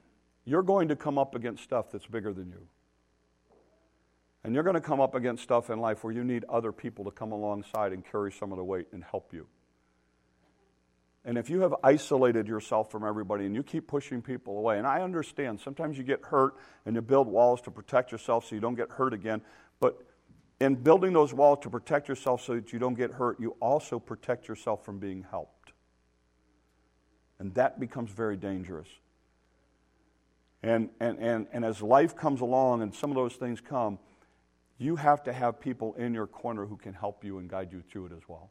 you're 0.44 0.62
going 0.62 0.88
to 0.88 0.96
come 0.96 1.18
up 1.18 1.34
against 1.34 1.64
stuff 1.64 1.90
that's 1.90 2.06
bigger 2.06 2.32
than 2.32 2.48
you. 2.48 2.66
And 4.44 4.54
you're 4.54 4.62
going 4.62 4.74
to 4.74 4.80
come 4.80 5.00
up 5.00 5.14
against 5.14 5.42
stuff 5.42 5.70
in 5.70 5.80
life 5.80 6.04
where 6.04 6.12
you 6.12 6.22
need 6.22 6.44
other 6.48 6.70
people 6.70 7.04
to 7.06 7.10
come 7.10 7.32
alongside 7.32 7.92
and 7.92 8.04
carry 8.04 8.30
some 8.30 8.52
of 8.52 8.58
the 8.58 8.64
weight 8.64 8.88
and 8.92 9.02
help 9.02 9.32
you. 9.32 9.46
And 11.24 11.38
if 11.38 11.48
you 11.48 11.62
have 11.62 11.74
isolated 11.82 12.46
yourself 12.46 12.90
from 12.90 13.02
everybody 13.02 13.46
and 13.46 13.54
you 13.54 13.62
keep 13.62 13.86
pushing 13.86 14.20
people 14.20 14.58
away, 14.58 14.76
and 14.76 14.86
I 14.86 15.00
understand 15.00 15.58
sometimes 15.60 15.96
you 15.96 16.04
get 16.04 16.22
hurt 16.22 16.56
and 16.84 16.94
you 16.94 17.00
build 17.00 17.26
walls 17.26 17.62
to 17.62 17.70
protect 17.70 18.12
yourself 18.12 18.46
so 18.46 18.54
you 18.54 18.60
don't 18.60 18.74
get 18.74 18.90
hurt 18.90 19.14
again, 19.14 19.40
but 19.80 19.96
in 20.60 20.74
building 20.74 21.14
those 21.14 21.32
walls 21.32 21.60
to 21.62 21.70
protect 21.70 22.08
yourself 22.08 22.42
so 22.42 22.54
that 22.54 22.74
you 22.74 22.78
don't 22.78 22.94
get 22.94 23.12
hurt, 23.12 23.40
you 23.40 23.56
also 23.60 23.98
protect 23.98 24.46
yourself 24.48 24.84
from 24.84 24.98
being 24.98 25.24
helped. 25.30 25.72
And 27.38 27.54
that 27.54 27.80
becomes 27.80 28.10
very 28.10 28.36
dangerous. 28.36 28.88
And, 30.62 30.90
and, 31.00 31.18
and, 31.18 31.46
and 31.52 31.64
as 31.64 31.82
life 31.82 32.14
comes 32.14 32.42
along 32.42 32.82
and 32.82 32.94
some 32.94 33.10
of 33.10 33.16
those 33.16 33.34
things 33.34 33.60
come, 33.60 33.98
you 34.78 34.96
have 34.96 35.22
to 35.24 35.32
have 35.32 35.60
people 35.60 35.94
in 35.94 36.14
your 36.14 36.26
corner 36.26 36.66
who 36.66 36.76
can 36.76 36.94
help 36.94 37.24
you 37.24 37.38
and 37.38 37.48
guide 37.48 37.72
you 37.72 37.82
through 37.82 38.06
it 38.06 38.12
as 38.12 38.22
well. 38.28 38.50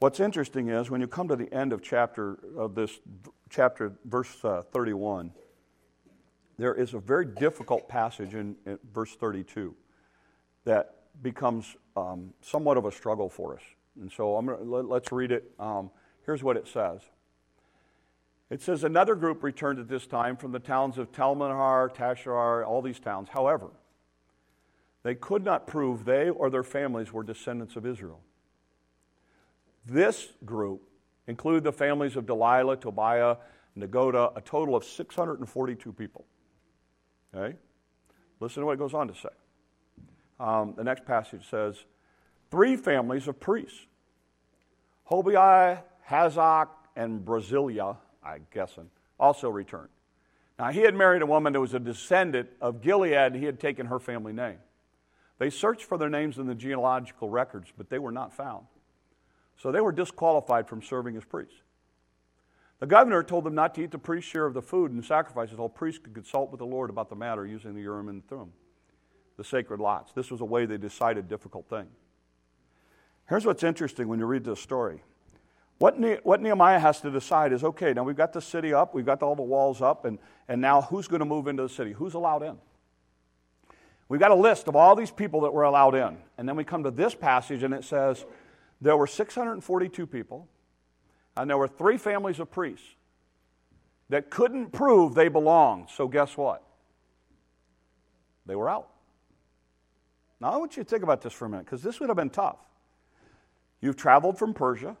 What's 0.00 0.18
interesting 0.18 0.68
is 0.68 0.90
when 0.90 1.00
you 1.00 1.06
come 1.06 1.28
to 1.28 1.36
the 1.36 1.52
end 1.54 1.72
of 1.72 1.80
chapter 1.80 2.38
of 2.56 2.74
this 2.74 2.98
chapter, 3.50 3.92
verse 4.04 4.44
uh, 4.44 4.62
31, 4.72 5.30
there 6.58 6.74
is 6.74 6.94
a 6.94 6.98
very 6.98 7.24
difficult 7.24 7.88
passage 7.88 8.34
in, 8.34 8.56
in 8.66 8.78
verse 8.92 9.14
32 9.14 9.74
that 10.64 10.96
becomes 11.22 11.76
um, 11.96 12.32
somewhat 12.40 12.76
of 12.76 12.84
a 12.84 12.90
struggle 12.90 13.28
for 13.28 13.54
us. 13.54 13.62
And 14.00 14.10
so 14.10 14.36
I'm 14.36 14.46
gonna, 14.46 14.62
let, 14.62 15.04
us 15.04 15.12
read 15.12 15.30
it. 15.30 15.52
Um, 15.58 15.90
here's 16.24 16.42
what 16.42 16.56
it 16.56 16.66
says. 16.66 17.00
It 18.52 18.60
says, 18.60 18.84
Another 18.84 19.14
group 19.14 19.42
returned 19.42 19.78
at 19.78 19.88
this 19.88 20.06
time 20.06 20.36
from 20.36 20.52
the 20.52 20.58
towns 20.58 20.98
of 20.98 21.10
Talmanhar, 21.10 21.88
Tashar, 21.88 22.66
all 22.66 22.82
these 22.82 23.00
towns. 23.00 23.30
However, 23.30 23.70
they 25.02 25.14
could 25.14 25.42
not 25.42 25.66
prove 25.66 26.04
they 26.04 26.28
or 26.28 26.50
their 26.50 26.62
families 26.62 27.14
were 27.14 27.22
descendants 27.22 27.76
of 27.76 27.86
Israel. 27.86 28.20
This 29.86 30.28
group 30.44 30.82
included 31.26 31.64
the 31.64 31.72
families 31.72 32.14
of 32.14 32.26
Delilah, 32.26 32.76
Tobiah, 32.76 33.36
Nagoda, 33.74 34.32
a 34.36 34.42
total 34.42 34.76
of 34.76 34.84
642 34.84 35.90
people. 35.94 36.26
Okay? 37.34 37.56
Listen 38.38 38.60
to 38.60 38.66
what 38.66 38.74
it 38.74 38.78
goes 38.78 38.92
on 38.92 39.08
to 39.08 39.14
say. 39.14 39.30
Um, 40.38 40.74
the 40.76 40.84
next 40.84 41.06
passage 41.06 41.48
says, 41.48 41.82
three 42.50 42.76
families 42.76 43.28
of 43.28 43.40
priests 43.40 43.86
Hobaiah, 45.10 45.84
Hazak, 46.06 46.68
and 46.94 47.24
Brasilia, 47.24 47.96
I 48.24 48.38
guessing, 48.52 48.90
also 49.18 49.48
returned. 49.48 49.88
Now, 50.58 50.70
he 50.70 50.80
had 50.80 50.94
married 50.94 51.22
a 51.22 51.26
woman 51.26 51.52
that 51.54 51.60
was 51.60 51.74
a 51.74 51.80
descendant 51.80 52.50
of 52.60 52.82
Gilead. 52.82 53.14
And 53.14 53.36
he 53.36 53.44
had 53.44 53.58
taken 53.58 53.86
her 53.86 53.98
family 53.98 54.32
name. 54.32 54.58
They 55.38 55.50
searched 55.50 55.82
for 55.82 55.98
their 55.98 56.10
names 56.10 56.38
in 56.38 56.46
the 56.46 56.54
genealogical 56.54 57.28
records, 57.28 57.72
but 57.76 57.90
they 57.90 57.98
were 57.98 58.12
not 58.12 58.32
found. 58.32 58.66
So 59.56 59.72
they 59.72 59.80
were 59.80 59.92
disqualified 59.92 60.68
from 60.68 60.82
serving 60.82 61.16
as 61.16 61.24
priests. 61.24 61.62
The 62.78 62.86
governor 62.86 63.22
told 63.22 63.44
them 63.44 63.54
not 63.54 63.74
to 63.76 63.82
eat 63.82 63.92
the 63.92 63.98
priest's 63.98 64.30
share 64.30 64.46
of 64.46 64.54
the 64.54 64.62
food 64.62 64.92
and 64.92 65.04
sacrifices. 65.04 65.58
All 65.58 65.68
priests 65.68 66.00
could 66.02 66.14
consult 66.14 66.50
with 66.50 66.58
the 66.58 66.66
Lord 66.66 66.90
about 66.90 67.08
the 67.08 67.16
matter 67.16 67.46
using 67.46 67.74
the 67.74 67.80
Urim 67.80 68.08
and 68.08 68.26
Thummim, 68.28 68.52
the 69.36 69.44
sacred 69.44 69.80
lots. 69.80 70.12
This 70.12 70.30
was 70.30 70.40
a 70.40 70.44
way 70.44 70.66
they 70.66 70.78
decided 70.78 71.28
difficult 71.28 71.68
things. 71.68 71.90
Here's 73.28 73.46
what's 73.46 73.62
interesting 73.62 74.08
when 74.08 74.18
you 74.18 74.26
read 74.26 74.44
this 74.44 74.60
story. 74.60 75.02
What, 75.82 75.98
ne- 75.98 76.20
what 76.22 76.40
Nehemiah 76.40 76.78
has 76.78 77.00
to 77.00 77.10
decide 77.10 77.52
is 77.52 77.64
okay, 77.64 77.92
now 77.92 78.04
we've 78.04 78.16
got 78.16 78.32
the 78.32 78.40
city 78.40 78.72
up, 78.72 78.94
we've 78.94 79.04
got 79.04 79.20
all 79.20 79.34
the 79.34 79.42
walls 79.42 79.82
up, 79.82 80.04
and, 80.04 80.20
and 80.46 80.60
now 80.60 80.82
who's 80.82 81.08
going 81.08 81.18
to 81.18 81.26
move 81.26 81.48
into 81.48 81.64
the 81.64 81.68
city? 81.68 81.90
Who's 81.90 82.14
allowed 82.14 82.44
in? 82.44 82.56
We've 84.08 84.20
got 84.20 84.30
a 84.30 84.36
list 84.36 84.68
of 84.68 84.76
all 84.76 84.94
these 84.94 85.10
people 85.10 85.40
that 85.40 85.52
were 85.52 85.64
allowed 85.64 85.96
in. 85.96 86.18
And 86.38 86.48
then 86.48 86.54
we 86.54 86.62
come 86.62 86.84
to 86.84 86.92
this 86.92 87.16
passage, 87.16 87.64
and 87.64 87.74
it 87.74 87.82
says 87.82 88.24
there 88.80 88.96
were 88.96 89.08
642 89.08 90.06
people, 90.06 90.46
and 91.36 91.50
there 91.50 91.58
were 91.58 91.66
three 91.66 91.96
families 91.96 92.38
of 92.38 92.48
priests 92.48 92.86
that 94.08 94.30
couldn't 94.30 94.70
prove 94.70 95.16
they 95.16 95.26
belonged. 95.26 95.88
So, 95.90 96.06
guess 96.06 96.36
what? 96.36 96.62
They 98.46 98.54
were 98.54 98.70
out. 98.70 98.88
Now, 100.40 100.52
I 100.52 100.58
want 100.58 100.76
you 100.76 100.84
to 100.84 100.88
think 100.88 101.02
about 101.02 101.22
this 101.22 101.32
for 101.32 101.46
a 101.46 101.48
minute, 101.48 101.66
because 101.66 101.82
this 101.82 101.98
would 101.98 102.08
have 102.08 102.16
been 102.16 102.30
tough. 102.30 102.58
You've 103.80 103.96
traveled 103.96 104.38
from 104.38 104.54
Persia 104.54 104.96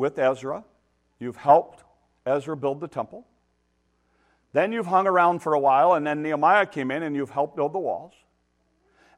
with 0.00 0.18
Ezra. 0.18 0.64
You've 1.18 1.36
helped 1.36 1.84
Ezra 2.24 2.56
build 2.56 2.80
the 2.80 2.88
temple. 2.88 3.26
Then 4.54 4.72
you've 4.72 4.86
hung 4.86 5.06
around 5.06 5.40
for 5.40 5.52
a 5.52 5.60
while, 5.60 5.92
and 5.92 6.06
then 6.06 6.22
Nehemiah 6.22 6.66
came 6.66 6.90
in 6.90 7.02
and 7.02 7.14
you've 7.14 7.30
helped 7.30 7.54
build 7.54 7.74
the 7.74 7.78
walls. 7.78 8.14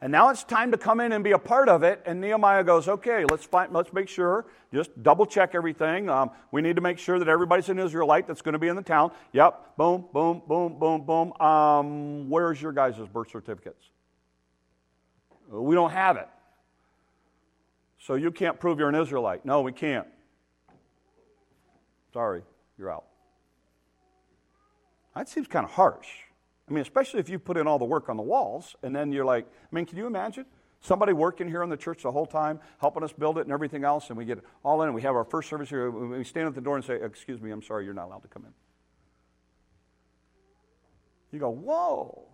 And 0.01 0.11
now 0.11 0.31
it's 0.31 0.43
time 0.43 0.73
to 0.73 0.77
come 0.77 0.99
in 0.99 1.13
and 1.13 1.23
be 1.23 1.31
a 1.31 1.39
part 1.39 1.69
of 1.69 1.85
it. 1.85 2.03
And 2.05 2.21
Nehemiah 2.21 2.65
goes, 2.65 2.89
okay, 2.89 3.25
let's, 3.31 3.45
find, 3.45 3.73
let's 3.73 3.93
make 3.93 4.09
sure, 4.09 4.47
just 4.75 4.91
double 5.01 5.25
check 5.25 5.55
everything. 5.55 6.11
Um, 6.11 6.33
we 6.51 6.61
need 6.61 6.75
to 6.75 6.83
make 6.83 6.99
sure 6.99 7.21
that 7.21 7.29
everybody's 7.29 7.69
an 7.69 7.79
Israelite 7.79 8.27
that's 8.27 8.43
going 8.43 8.55
to 8.55 8.59
be 8.59 8.67
in 8.67 8.75
the 8.75 8.83
town. 8.83 9.13
Yep, 9.33 9.77
boom, 9.77 10.07
boom, 10.13 10.43
boom, 10.49 10.77
boom, 10.81 11.03
boom. 11.03 11.33
Um, 11.41 12.29
where's 12.29 12.61
your 12.61 12.73
guys' 12.73 12.97
birth 13.13 13.31
certificates? 13.31 13.89
We 15.49 15.77
don't 15.77 15.93
have 15.93 16.17
it. 16.17 16.29
So 18.01 18.17
you 18.17 18.33
can't 18.33 18.59
prove 18.59 18.81
you're 18.81 18.89
an 18.89 18.97
Israelite. 18.97 19.47
No, 19.47 19.61
we 19.61 19.71
can't. 19.71 20.09
Sorry, 22.13 22.43
you're 22.79 22.93
out. 22.93 23.05
That 25.15 25.29
seems 25.29 25.47
kind 25.47 25.65
of 25.65 25.73
harsh. 25.73 26.09
I 26.69 26.73
mean, 26.73 26.83
especially 26.83 27.21
if 27.21 27.29
you 27.29 27.39
put 27.39 27.57
in 27.57 27.67
all 27.67 27.79
the 27.79 27.85
work 27.85 28.09
on 28.09 28.17
the 28.17 28.23
walls 28.23 28.77
and 28.83 28.95
then 28.95 29.13
you're 29.13 29.25
like, 29.25 29.47
I 29.47 29.75
mean, 29.75 29.85
can 29.85 29.99
you 29.99 30.07
imagine? 30.07 30.47
Somebody 30.81 31.13
working 31.13 31.49
here 31.49 31.63
in 31.63 31.71
the 31.71 31.77
church 31.77 32.03
the 32.03 32.11
whole 32.11 32.27
time, 32.27 32.59
helping 32.81 33.05
us 33.05 33.13
build 33.13 33.39
it 33.39 33.43
and 33.43 33.53
everything 33.53 33.85
else, 33.85 34.09
and 34.09 34.19
we 34.19 34.25
get 34.25 34.41
all 34.65 34.83
in, 34.83 34.89
and 34.89 34.95
we 34.95 35.03
have 35.03 35.15
our 35.15 35.25
first 35.25 35.49
service 35.49 35.69
here. 35.69 35.91
We 35.91 36.25
stand 36.25 36.49
at 36.49 36.57
the 36.57 36.61
door 36.61 36.75
and 36.75 36.85
say, 36.85 36.99
Excuse 37.01 37.41
me, 37.41 37.53
I'm 37.53 37.63
sorry, 37.63 37.85
you're 37.85 37.95
not 37.95 38.07
allowed 38.07 38.23
to 38.23 38.29
come 38.29 38.45
in. 38.45 38.53
You 41.31 41.39
go, 41.39 41.51
Whoa. 41.51 42.25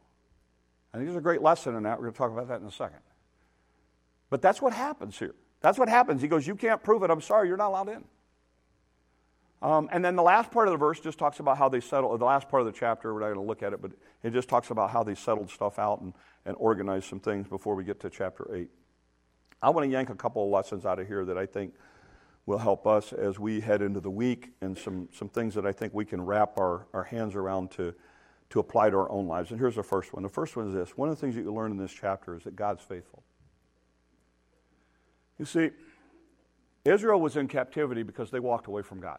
I 0.94 0.97
think 0.97 1.08
there's 1.08 1.18
a 1.18 1.23
great 1.23 1.42
lesson 1.42 1.76
in 1.76 1.82
that. 1.82 1.99
We're 1.99 2.04
going 2.04 2.14
to 2.14 2.18
talk 2.18 2.32
about 2.32 2.49
that 2.49 2.62
in 2.62 2.66
a 2.66 2.73
second. 2.73 3.00
But 4.30 4.40
that's 4.40 4.62
what 4.62 4.73
happens 4.73 5.18
here. 5.18 5.35
That's 5.61 5.78
what 5.78 5.90
happens. 5.90 6.23
He 6.23 6.28
goes, 6.28 6.47
You 6.47 6.54
can't 6.54 6.82
prove 6.82 7.02
it. 7.02 7.11
I'm 7.11 7.20
sorry, 7.20 7.49
you're 7.49 7.58
not 7.58 7.68
allowed 7.68 7.90
in. 7.90 8.04
Um, 9.60 9.88
and 9.90 10.04
then 10.04 10.14
the 10.14 10.22
last 10.22 10.50
part 10.52 10.68
of 10.68 10.72
the 10.72 10.78
verse 10.78 11.00
just 11.00 11.18
talks 11.18 11.40
about 11.40 11.58
how 11.58 11.68
they 11.68 11.80
settled, 11.80 12.20
the 12.20 12.24
last 12.24 12.48
part 12.48 12.60
of 12.60 12.66
the 12.66 12.72
chapter, 12.72 13.12
we're 13.12 13.20
not 13.20 13.26
going 13.26 13.40
to 13.40 13.42
look 13.42 13.62
at 13.62 13.72
it, 13.72 13.82
but 13.82 13.90
it 14.22 14.32
just 14.32 14.48
talks 14.48 14.70
about 14.70 14.90
how 14.90 15.02
they 15.02 15.16
settled 15.16 15.50
stuff 15.50 15.78
out 15.78 16.00
and, 16.00 16.14
and 16.46 16.56
organized 16.58 17.06
some 17.06 17.18
things 17.18 17.48
before 17.48 17.74
we 17.74 17.82
get 17.82 17.98
to 18.00 18.10
chapter 18.10 18.48
8. 18.54 18.68
I 19.60 19.70
want 19.70 19.84
to 19.84 19.90
yank 19.90 20.10
a 20.10 20.14
couple 20.14 20.44
of 20.44 20.50
lessons 20.50 20.86
out 20.86 21.00
of 21.00 21.08
here 21.08 21.24
that 21.24 21.36
I 21.36 21.46
think 21.46 21.74
will 22.46 22.58
help 22.58 22.86
us 22.86 23.12
as 23.12 23.38
we 23.38 23.60
head 23.60 23.82
into 23.82 24.00
the 24.00 24.10
week 24.10 24.52
and 24.60 24.78
some, 24.78 25.08
some 25.12 25.28
things 25.28 25.54
that 25.54 25.66
I 25.66 25.72
think 25.72 25.92
we 25.92 26.04
can 26.04 26.24
wrap 26.24 26.56
our, 26.58 26.86
our 26.94 27.04
hands 27.04 27.34
around 27.34 27.72
to, 27.72 27.92
to 28.50 28.60
apply 28.60 28.90
to 28.90 28.96
our 28.96 29.10
own 29.10 29.26
lives. 29.26 29.50
And 29.50 29.58
here's 29.58 29.74
the 29.74 29.82
first 29.82 30.14
one. 30.14 30.22
The 30.22 30.28
first 30.28 30.56
one 30.56 30.68
is 30.68 30.74
this 30.74 30.96
one 30.96 31.08
of 31.08 31.16
the 31.16 31.20
things 31.20 31.34
that 31.34 31.42
you 31.42 31.52
learn 31.52 31.72
in 31.72 31.76
this 31.76 31.92
chapter 31.92 32.36
is 32.36 32.44
that 32.44 32.54
God's 32.54 32.82
faithful. 32.82 33.24
You 35.38 35.44
see, 35.44 35.70
Israel 36.84 37.20
was 37.20 37.36
in 37.36 37.48
captivity 37.48 38.02
because 38.02 38.30
they 38.30 38.40
walked 38.40 38.66
away 38.66 38.82
from 38.82 39.00
God. 39.00 39.18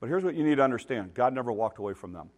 But 0.00 0.08
here's 0.08 0.24
what 0.24 0.34
you 0.34 0.42
need 0.42 0.56
to 0.56 0.64
understand 0.64 1.14
God 1.14 1.34
never 1.34 1.52
walked 1.52 1.78
away 1.78 1.94
from 1.94 2.12
them. 2.12 2.30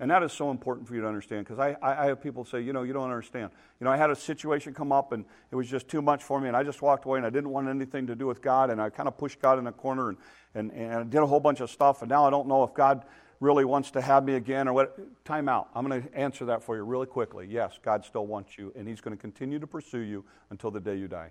And 0.00 0.10
that 0.12 0.22
is 0.22 0.32
so 0.32 0.50
important 0.52 0.86
for 0.86 0.94
you 0.94 1.00
to 1.00 1.08
understand 1.08 1.44
because 1.44 1.58
I, 1.58 1.76
I, 1.82 2.06
have 2.06 2.22
people 2.22 2.44
say, 2.44 2.60
you 2.60 2.72
know, 2.72 2.84
you 2.84 2.92
don't 2.92 3.10
understand. 3.10 3.50
You 3.80 3.84
know, 3.84 3.90
I 3.90 3.96
had 3.96 4.10
a 4.10 4.16
situation 4.16 4.72
come 4.72 4.92
up 4.92 5.10
and 5.10 5.24
it 5.50 5.56
was 5.56 5.68
just 5.68 5.88
too 5.88 6.00
much 6.00 6.22
for 6.22 6.40
me 6.40 6.46
and 6.46 6.56
I 6.56 6.62
just 6.62 6.82
walked 6.82 7.04
away 7.04 7.18
and 7.18 7.26
I 7.26 7.30
didn't 7.30 7.50
want 7.50 7.68
anything 7.68 8.06
to 8.06 8.14
do 8.14 8.24
with 8.26 8.40
God 8.40 8.70
and 8.70 8.80
I 8.80 8.90
kind 8.90 9.08
of 9.08 9.18
pushed 9.18 9.40
God 9.40 9.58
in 9.58 9.66
a 9.66 9.72
corner 9.72 10.10
and, 10.10 10.18
and, 10.54 10.70
and 10.70 10.94
I 10.94 11.02
did 11.02 11.20
a 11.20 11.26
whole 11.26 11.40
bunch 11.40 11.58
of 11.58 11.68
stuff 11.68 12.02
and 12.02 12.08
now 12.08 12.24
I 12.24 12.30
don't 12.30 12.46
know 12.46 12.62
if 12.62 12.74
God 12.74 13.06
really 13.40 13.64
wants 13.64 13.90
to 13.92 14.00
have 14.00 14.24
me 14.24 14.34
again 14.34 14.68
or 14.68 14.72
what. 14.72 15.24
Time 15.24 15.48
out. 15.48 15.68
I'm 15.74 15.86
going 15.86 16.02
to 16.02 16.16
answer 16.16 16.44
that 16.46 16.62
for 16.62 16.76
you 16.76 16.84
really 16.84 17.06
quickly. 17.06 17.48
Yes, 17.50 17.78
God 17.82 18.04
still 18.04 18.26
wants 18.26 18.56
you 18.56 18.72
and 18.76 18.86
He's 18.86 19.00
going 19.00 19.16
to 19.16 19.20
continue 19.20 19.58
to 19.58 19.66
pursue 19.66 19.98
you 19.98 20.24
until 20.50 20.70
the 20.70 20.80
day 20.80 20.96
you 20.96 21.08
die 21.08 21.30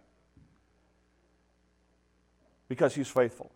because 2.67 2.93
He's 2.93 3.07
faithful. 3.07 3.49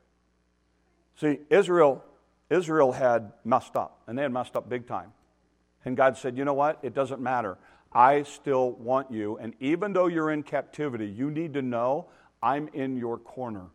See, 1.22 1.38
Israel, 1.52 2.04
Israel 2.50 2.92
had 2.92 3.34
messed 3.46 3.76
up, 3.76 4.02
and 4.08 4.18
they 4.18 4.24
had 4.24 4.34
messed 4.34 4.56
up 4.56 4.68
big 4.68 4.88
time. 4.88 5.14
And 5.86 5.96
God 5.96 6.18
said, 6.18 6.36
You 6.36 6.46
know 6.46 6.56
what? 6.56 6.80
It 6.82 6.96
doesn't 6.96 7.22
matter. 7.22 7.60
I 7.94 8.24
still 8.24 8.72
want 8.72 9.12
you. 9.12 9.38
And 9.38 9.54
even 9.60 9.94
though 9.94 10.08
you're 10.08 10.32
in 10.32 10.42
captivity, 10.42 11.06
you 11.06 11.30
need 11.30 11.54
to 11.54 11.62
know 11.62 12.08
I'm 12.42 12.70
in 12.70 12.98
your 12.98 13.20
corner. 13.20 13.68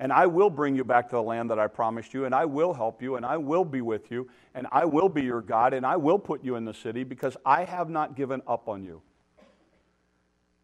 And 0.00 0.12
I 0.12 0.26
will 0.26 0.50
bring 0.50 0.74
you 0.74 0.82
back 0.82 1.10
to 1.10 1.14
the 1.14 1.22
land 1.22 1.48
that 1.50 1.60
I 1.60 1.68
promised 1.68 2.12
you, 2.12 2.24
and 2.24 2.34
I 2.34 2.44
will 2.44 2.74
help 2.74 3.00
you, 3.00 3.14
and 3.14 3.24
I 3.24 3.36
will 3.36 3.64
be 3.64 3.80
with 3.80 4.10
you, 4.10 4.28
and 4.52 4.66
I 4.72 4.84
will 4.84 5.08
be 5.08 5.22
your 5.22 5.42
God, 5.42 5.74
and 5.74 5.86
I 5.86 5.94
will 5.94 6.18
put 6.18 6.42
you 6.42 6.56
in 6.56 6.64
the 6.64 6.74
city 6.74 7.04
because 7.04 7.36
I 7.46 7.62
have 7.62 7.88
not 7.88 8.16
given 8.16 8.42
up 8.48 8.68
on 8.68 8.82
you. 8.82 9.00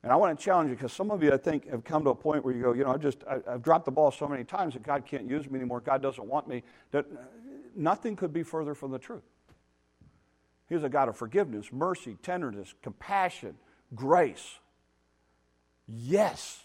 And 0.03 0.13
I 0.13 0.17
want 0.17 0.39
to 0.39 0.45
challenge 0.45 0.71
you 0.71 0.77
because 0.77 0.93
some 0.93 1.11
of 1.11 1.23
you, 1.23 1.33
I 1.33 1.37
think, 1.37 1.69
have 1.71 1.83
come 1.83 2.05
to 2.05 2.11
a 2.11 2.15
point 2.15 2.45
where 2.45 2.55
you 2.55 2.63
go, 2.63 2.73
you 2.73 2.85
know, 2.85 2.93
I 2.93 2.99
just, 2.99 3.19
I, 3.29 3.51
have 3.51 3.63
dropped 3.63 3.85
the 3.85 3.91
ball 3.91 4.13
so 4.13 4.29
many 4.29 4.45
times 4.45 4.75
that 4.75 4.85
God 4.85 5.05
can't 5.05 5.29
use 5.29 5.51
me 5.51 5.59
anymore. 5.59 5.81
God 5.81 6.03
doesn't 6.03 6.25
want 6.25 6.47
me. 6.47 6.63
That 6.93 7.07
uh, 7.07 7.25
nothing 7.75 8.15
could 8.15 8.33
be 8.33 8.45
further 8.45 8.75
from 8.75 8.93
the 8.93 8.99
truth. 8.99 9.25
He's 10.69 10.85
a 10.85 10.89
God 10.89 11.09
of 11.09 11.17
forgiveness, 11.17 11.73
mercy, 11.73 12.17
tenderness, 12.23 12.75
compassion, 12.83 13.57
grace. 13.95 14.59
Yes, 15.89 16.61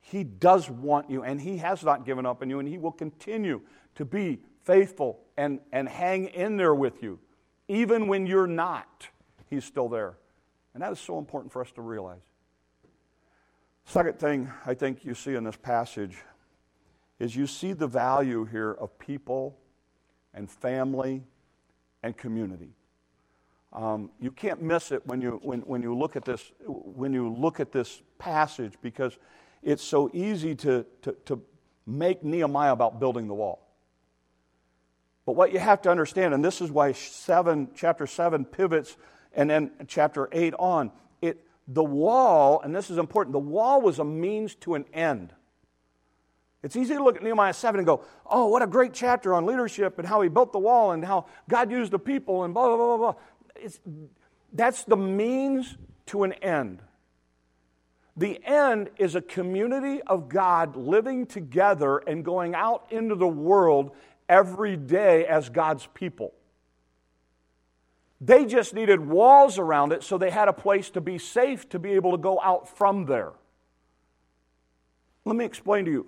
He 0.00 0.24
does 0.24 0.70
want 0.70 1.10
you, 1.10 1.22
and 1.22 1.40
He 1.40 1.58
has 1.58 1.82
not 1.82 2.06
given 2.06 2.24
up 2.24 2.40
on 2.40 2.48
you, 2.48 2.60
and 2.60 2.68
He 2.68 2.78
will 2.78 2.92
continue 2.92 3.60
to 3.96 4.04
be 4.04 4.40
faithful 4.62 5.20
and, 5.36 5.60
and 5.72 5.88
hang 5.88 6.26
in 6.26 6.56
there 6.56 6.74
with 6.74 7.02
you. 7.02 7.18
Even 7.68 8.06
when 8.06 8.26
you're 8.26 8.46
not, 8.46 9.08
He's 9.50 9.64
still 9.64 9.88
there. 9.88 10.14
And 10.72 10.82
that 10.82 10.92
is 10.92 11.00
so 11.00 11.18
important 11.18 11.52
for 11.52 11.60
us 11.60 11.70
to 11.72 11.82
realize. 11.82 12.22
Second 13.84 14.18
thing 14.18 14.50
I 14.64 14.74
think 14.74 15.04
you 15.04 15.14
see 15.14 15.34
in 15.34 15.44
this 15.44 15.56
passage 15.56 16.16
is 17.18 17.36
you 17.36 17.46
see 17.46 17.72
the 17.72 17.86
value 17.86 18.44
here 18.44 18.72
of 18.72 18.98
people 18.98 19.56
and 20.32 20.50
family 20.50 21.22
and 22.02 22.16
community. 22.16 22.70
Um, 23.72 24.10
you 24.20 24.30
can't 24.30 24.62
miss 24.62 24.92
it 24.92 25.06
when 25.06 25.20
you, 25.20 25.40
when, 25.42 25.60
when, 25.60 25.82
you 25.82 25.96
look 25.96 26.16
at 26.16 26.24
this, 26.24 26.52
when 26.66 27.12
you 27.12 27.32
look 27.32 27.60
at 27.60 27.72
this 27.72 28.02
passage 28.18 28.74
because 28.80 29.16
it's 29.62 29.82
so 29.82 30.10
easy 30.12 30.54
to, 30.56 30.86
to, 31.02 31.12
to 31.26 31.42
make 31.86 32.22
Nehemiah 32.22 32.72
about 32.72 33.00
building 33.00 33.26
the 33.26 33.34
wall. 33.34 33.66
But 35.26 35.32
what 35.32 35.52
you 35.52 35.58
have 35.58 35.82
to 35.82 35.90
understand, 35.90 36.34
and 36.34 36.44
this 36.44 36.60
is 36.60 36.70
why 36.70 36.92
seven, 36.92 37.68
chapter 37.74 38.06
7 38.06 38.44
pivots 38.44 38.96
and 39.32 39.50
then 39.50 39.72
chapter 39.88 40.28
8 40.30 40.54
on, 40.58 40.92
the 41.66 41.84
wall, 41.84 42.60
and 42.62 42.74
this 42.74 42.90
is 42.90 42.98
important, 42.98 43.32
the 43.32 43.38
wall 43.38 43.80
was 43.80 43.98
a 43.98 44.04
means 44.04 44.54
to 44.56 44.74
an 44.74 44.84
end. 44.92 45.32
It's 46.62 46.76
easy 46.76 46.94
to 46.94 47.02
look 47.02 47.16
at 47.16 47.22
Nehemiah 47.22 47.52
7 47.52 47.78
and 47.78 47.86
go, 47.86 48.04
oh, 48.26 48.48
what 48.48 48.62
a 48.62 48.66
great 48.66 48.94
chapter 48.94 49.34
on 49.34 49.44
leadership 49.44 49.98
and 49.98 50.08
how 50.08 50.22
he 50.22 50.30
built 50.30 50.52
the 50.52 50.58
wall 50.58 50.92
and 50.92 51.04
how 51.04 51.26
God 51.48 51.70
used 51.70 51.92
the 51.92 51.98
people 51.98 52.44
and 52.44 52.54
blah, 52.54 52.66
blah, 52.66 52.76
blah, 52.76 52.96
blah. 52.96 53.14
It's, 53.56 53.80
that's 54.52 54.84
the 54.84 54.96
means 54.96 55.76
to 56.06 56.22
an 56.22 56.32
end. 56.34 56.80
The 58.16 58.42
end 58.44 58.90
is 58.96 59.14
a 59.14 59.20
community 59.20 60.00
of 60.02 60.28
God 60.28 60.76
living 60.76 61.26
together 61.26 61.98
and 61.98 62.24
going 62.24 62.54
out 62.54 62.86
into 62.90 63.14
the 63.14 63.28
world 63.28 63.90
every 64.28 64.76
day 64.76 65.26
as 65.26 65.48
God's 65.48 65.86
people. 65.92 66.32
They 68.20 68.46
just 68.46 68.74
needed 68.74 69.00
walls 69.00 69.58
around 69.58 69.92
it 69.92 70.02
so 70.02 70.18
they 70.18 70.30
had 70.30 70.48
a 70.48 70.52
place 70.52 70.90
to 70.90 71.00
be 71.00 71.18
safe 71.18 71.68
to 71.70 71.78
be 71.78 71.92
able 71.92 72.12
to 72.12 72.18
go 72.18 72.40
out 72.40 72.76
from 72.76 73.06
there. 73.06 73.32
Let 75.24 75.36
me 75.36 75.44
explain 75.44 75.84
to 75.86 75.90
you. 75.90 76.06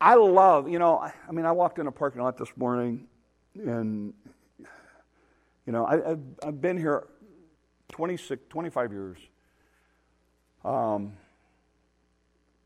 I 0.00 0.14
love, 0.14 0.68
you 0.68 0.78
know, 0.78 0.98
I 0.98 1.32
mean, 1.32 1.46
I 1.46 1.52
walked 1.52 1.78
in 1.78 1.86
a 1.86 1.92
parking 1.92 2.22
lot 2.22 2.36
this 2.36 2.48
morning 2.56 3.06
and, 3.54 4.12
you 5.66 5.72
know, 5.72 5.86
I, 5.86 6.16
have 6.44 6.60
been 6.60 6.76
here 6.76 7.06
26, 7.92 8.42
25 8.48 8.92
years. 8.92 9.18
Um, 10.64 11.12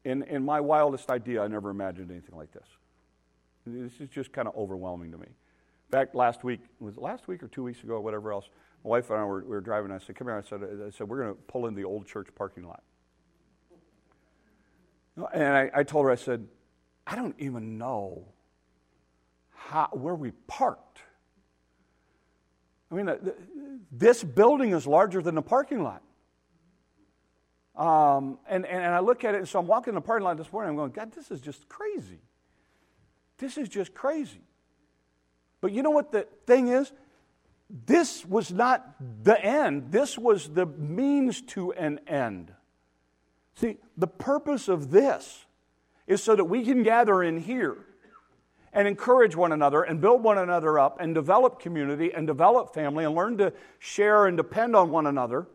in, 0.04 0.22
in 0.22 0.44
my 0.44 0.60
wildest 0.60 1.10
idea, 1.10 1.42
I 1.42 1.48
never 1.48 1.70
imagined 1.70 2.10
anything 2.10 2.36
like 2.36 2.52
this. 2.52 2.66
This 3.66 4.00
is 4.00 4.08
just 4.08 4.32
kind 4.32 4.46
of 4.46 4.56
overwhelming 4.56 5.10
to 5.10 5.18
me. 5.18 5.26
In 5.26 5.90
fact, 5.90 6.14
last 6.14 6.44
week, 6.44 6.60
was 6.78 6.96
last 6.96 7.26
week 7.26 7.42
or 7.42 7.48
two 7.48 7.64
weeks 7.64 7.82
ago, 7.82 7.94
or 7.94 8.00
whatever 8.00 8.32
else, 8.32 8.48
my 8.86 8.90
wife 8.90 9.10
and 9.10 9.18
I 9.18 9.24
were, 9.24 9.40
we 9.40 9.48
were 9.48 9.60
driving, 9.60 9.90
I 9.90 9.98
said, 9.98 10.14
Come 10.14 10.28
here. 10.28 10.36
I 10.36 10.48
said, 10.48 10.60
I 10.86 10.90
said 10.90 11.08
We're 11.08 11.22
going 11.22 11.34
to 11.34 11.40
pull 11.48 11.66
in 11.66 11.74
the 11.74 11.84
old 11.84 12.06
church 12.06 12.28
parking 12.36 12.64
lot. 12.66 12.82
And 15.34 15.42
I, 15.42 15.70
I 15.74 15.82
told 15.82 16.04
her, 16.04 16.12
I 16.12 16.16
said, 16.16 16.46
I 17.06 17.16
don't 17.16 17.34
even 17.38 17.78
know 17.78 18.26
how, 19.50 19.88
where 19.92 20.14
we 20.14 20.30
parked. 20.46 21.00
I 22.92 22.94
mean, 22.94 23.10
this 23.90 24.22
building 24.22 24.70
is 24.70 24.86
larger 24.86 25.20
than 25.20 25.34
the 25.34 25.42
parking 25.42 25.82
lot. 25.82 26.02
Um, 27.74 28.38
and, 28.48 28.64
and, 28.66 28.84
and 28.84 28.94
I 28.94 29.00
look 29.00 29.24
at 29.24 29.34
it, 29.34 29.38
and 29.38 29.48
so 29.48 29.58
I'm 29.58 29.66
walking 29.66 29.92
in 29.92 29.94
the 29.96 30.00
parking 30.00 30.24
lot 30.24 30.36
this 30.36 30.52
morning, 30.52 30.70
I'm 30.70 30.76
going, 30.76 30.92
God, 30.92 31.12
this 31.12 31.30
is 31.30 31.40
just 31.40 31.68
crazy. 31.68 32.20
This 33.38 33.58
is 33.58 33.68
just 33.68 33.94
crazy. 33.94 34.42
But 35.60 35.72
you 35.72 35.82
know 35.82 35.90
what 35.90 36.12
the 36.12 36.26
thing 36.46 36.68
is? 36.68 36.92
This 37.68 38.24
was 38.24 38.52
not 38.52 38.94
the 39.24 39.42
end, 39.42 39.90
this 39.90 40.16
was 40.16 40.50
the 40.50 40.66
means 40.66 41.40
to 41.42 41.72
an 41.72 42.00
end. 42.06 42.52
See, 43.56 43.78
the 43.96 44.06
purpose 44.06 44.68
of 44.68 44.90
this 44.90 45.46
is 46.06 46.22
so 46.22 46.36
that 46.36 46.44
we 46.44 46.64
can 46.64 46.82
gather 46.82 47.22
in 47.22 47.38
here 47.38 47.78
and 48.72 48.86
encourage 48.86 49.34
one 49.34 49.52
another 49.52 49.82
and 49.82 50.00
build 50.00 50.22
one 50.22 50.38
another 50.38 50.78
up 50.78 51.00
and 51.00 51.14
develop 51.14 51.58
community 51.58 52.12
and 52.12 52.26
develop 52.26 52.74
family 52.74 53.04
and 53.04 53.14
learn 53.14 53.38
to 53.38 53.52
share 53.78 54.26
and 54.26 54.36
depend 54.36 54.76
on 54.76 54.90
one 54.90 55.06
another 55.06 55.46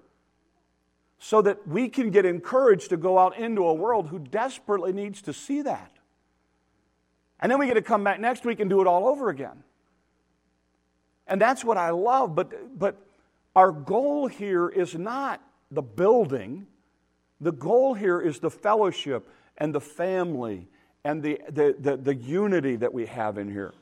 so 1.19 1.39
that 1.43 1.67
we 1.67 1.87
can 1.87 2.09
get 2.09 2.25
encouraged 2.25 2.89
to 2.89 2.97
go 2.97 3.19
out 3.19 3.37
into 3.37 3.63
a 3.63 3.73
world 3.73 4.07
who 4.07 4.17
desperately 4.17 4.91
needs 4.91 5.21
to 5.21 5.31
see 5.31 5.61
that. 5.61 5.91
And 7.39 7.51
then 7.51 7.59
we 7.59 7.67
get 7.67 7.75
to 7.75 7.81
come 7.83 8.03
back 8.03 8.19
next 8.19 8.43
week 8.43 8.59
and 8.59 8.69
do 8.69 8.81
it 8.81 8.87
all 8.87 9.07
over 9.07 9.29
again. 9.29 9.63
And 11.31 11.39
that's 11.39 11.63
what 11.63 11.77
I 11.77 11.91
love. 11.91 12.35
But, 12.35 12.77
but 12.77 12.97
our 13.55 13.71
goal 13.71 14.27
here 14.27 14.67
is 14.67 14.95
not 14.95 15.41
the 15.71 15.81
building, 15.81 16.67
the 17.39 17.53
goal 17.53 17.93
here 17.93 18.19
is 18.19 18.39
the 18.39 18.51
fellowship 18.51 19.27
and 19.57 19.73
the 19.73 19.79
family 19.79 20.67
and 21.05 21.23
the, 21.23 21.39
the, 21.49 21.75
the, 21.79 21.97
the, 21.97 22.13
unity 22.13 22.75
that 22.75 22.93
we 22.93 23.05
have 23.07 23.37
in 23.37 23.49
here. 23.49 23.73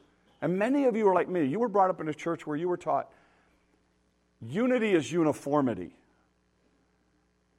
And 0.42 0.58
many 0.58 0.86
of 0.86 0.96
you 0.96 1.10
are 1.10 1.14
like 1.14 1.28
me. 1.28 1.44
You 1.44 1.60
were 1.60 1.68
brought 1.68 1.90
up 1.90 2.00
in 2.00 2.08
a 2.08 2.14
church 2.14 2.48
where 2.48 2.56
you 2.56 2.70
were 2.70 2.78
taught 2.78 3.10
unity 4.42 4.92
is 4.92 5.12
uniformity. 5.12 5.96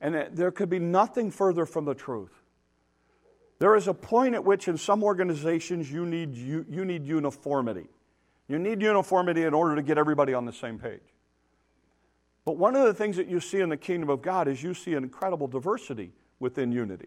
And 0.00 0.28
there 0.32 0.50
could 0.52 0.70
be 0.70 0.78
nothing 0.78 1.30
further 1.30 1.66
from 1.66 1.84
the 1.84 1.94
truth. 1.94 2.32
There 3.58 3.76
is 3.76 3.88
a 3.88 3.92
point 3.92 4.34
at 4.34 4.44
which, 4.44 4.68
in 4.68 4.78
some 4.78 5.02
organizations, 5.02 5.92
you 5.92 6.06
need, 6.06 6.34
you, 6.34 6.64
you 6.70 6.86
need 6.86 7.04
uniformity. 7.04 7.88
You 8.50 8.58
need 8.58 8.82
uniformity 8.82 9.44
in 9.44 9.54
order 9.54 9.76
to 9.76 9.82
get 9.82 9.96
everybody 9.96 10.34
on 10.34 10.44
the 10.44 10.52
same 10.52 10.76
page. 10.76 11.14
But 12.44 12.56
one 12.56 12.74
of 12.74 12.84
the 12.84 12.92
things 12.92 13.16
that 13.16 13.28
you 13.28 13.38
see 13.38 13.60
in 13.60 13.68
the 13.68 13.76
kingdom 13.76 14.10
of 14.10 14.22
God 14.22 14.48
is 14.48 14.60
you 14.60 14.74
see 14.74 14.94
an 14.94 15.04
incredible 15.04 15.46
diversity 15.46 16.10
within 16.40 16.72
unity. 16.72 17.06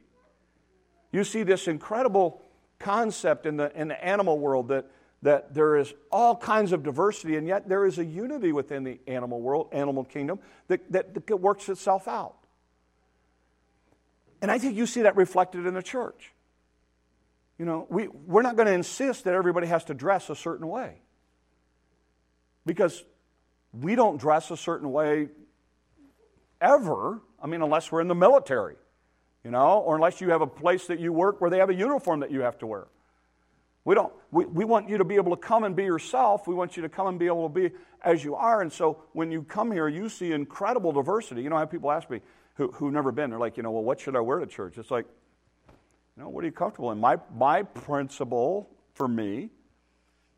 You 1.11 1.25
see 1.25 1.43
this 1.43 1.67
incredible 1.67 2.41
concept 2.79 3.45
in 3.45 3.57
the, 3.57 3.77
in 3.77 3.89
the 3.89 4.05
animal 4.05 4.39
world 4.39 4.69
that, 4.69 4.89
that 5.21 5.53
there 5.53 5.75
is 5.75 5.93
all 6.13 6.33
kinds 6.33 6.71
of 6.71 6.81
diversity, 6.81 7.35
and 7.35 7.45
yet 7.45 7.67
there 7.67 7.85
is 7.85 7.97
a 7.97 8.05
unity 8.05 8.53
within 8.53 8.85
the 8.85 9.01
animal 9.05 9.41
world, 9.41 9.67
animal 9.73 10.05
kingdom, 10.05 10.39
that, 10.69 10.89
that, 10.93 11.13
that 11.13 11.35
works 11.35 11.67
itself 11.67 12.07
out. 12.07 12.37
And 14.41 14.49
I 14.49 14.59
think 14.59 14.77
you 14.77 14.85
see 14.85 15.01
that 15.01 15.17
reflected 15.17 15.65
in 15.65 15.73
the 15.73 15.83
church. 15.83 16.31
You 17.59 17.65
know, 17.65 17.85
we, 17.89 18.07
we're 18.07 18.43
not 18.43 18.55
going 18.55 18.67
to 18.67 18.73
insist 18.73 19.25
that 19.25 19.33
everybody 19.33 19.67
has 19.67 19.83
to 19.85 19.93
dress 19.93 20.29
a 20.29 20.37
certain 20.37 20.69
way. 20.69 21.02
Because 22.65 23.03
we 23.73 23.95
don't 23.95 24.17
dress 24.17 24.51
a 24.51 24.57
certain 24.57 24.91
way 24.91 25.29
ever. 26.61 27.21
I 27.41 27.47
mean, 27.47 27.61
unless 27.61 27.91
we're 27.91 28.01
in 28.01 28.07
the 28.07 28.15
military, 28.15 28.75
you 29.43 29.51
know, 29.51 29.79
or 29.79 29.95
unless 29.95 30.21
you 30.21 30.29
have 30.29 30.41
a 30.41 30.47
place 30.47 30.87
that 30.87 30.99
you 30.99 31.11
work 31.11 31.41
where 31.41 31.49
they 31.49 31.57
have 31.57 31.69
a 31.69 31.75
uniform 31.75 32.21
that 32.21 32.31
you 32.31 32.41
have 32.41 32.57
to 32.59 32.67
wear. 32.67 32.87
We 33.85 33.95
don't. 33.95 34.13
We, 34.31 34.45
we 34.45 34.63
want 34.63 34.87
you 34.87 34.97
to 34.97 35.03
be 35.03 35.15
able 35.15 35.35
to 35.35 35.41
come 35.41 35.65
and 35.65 35.75
be 35.75 35.83
yourself. 35.83 36.47
We 36.47 36.55
want 36.55 36.77
you 36.77 36.83
to 36.83 36.89
come 36.89 37.07
and 37.07 37.19
be 37.19 37.25
able 37.25 37.49
to 37.49 37.53
be 37.53 37.71
as 38.01 38.23
you 38.23 38.35
are. 38.35 38.61
And 38.61 38.71
so 38.71 39.03
when 39.11 39.31
you 39.31 39.43
come 39.43 39.71
here, 39.71 39.89
you 39.89 40.07
see 40.07 40.31
incredible 40.31 40.93
diversity. 40.93 41.41
You 41.41 41.49
know, 41.49 41.57
I 41.57 41.59
have 41.59 41.71
people 41.71 41.91
ask 41.91 42.09
me 42.09 42.21
who, 42.55 42.71
who've 42.71 42.93
never 42.93 43.11
been, 43.11 43.29
they're 43.29 43.39
like, 43.39 43.57
you 43.57 43.63
know, 43.63 43.71
well, 43.71 43.83
what 43.83 43.99
should 43.99 44.15
I 44.15 44.21
wear 44.21 44.39
to 44.39 44.45
church? 44.45 44.77
It's 44.77 44.91
like, 44.91 45.05
you 46.15 46.23
know, 46.23 46.29
what 46.29 46.43
are 46.43 46.47
you 46.47 46.53
comfortable 46.53 46.91
in? 46.91 46.99
My, 46.99 47.17
my 47.35 47.63
principle 47.63 48.69
for 48.93 49.07
me 49.07 49.49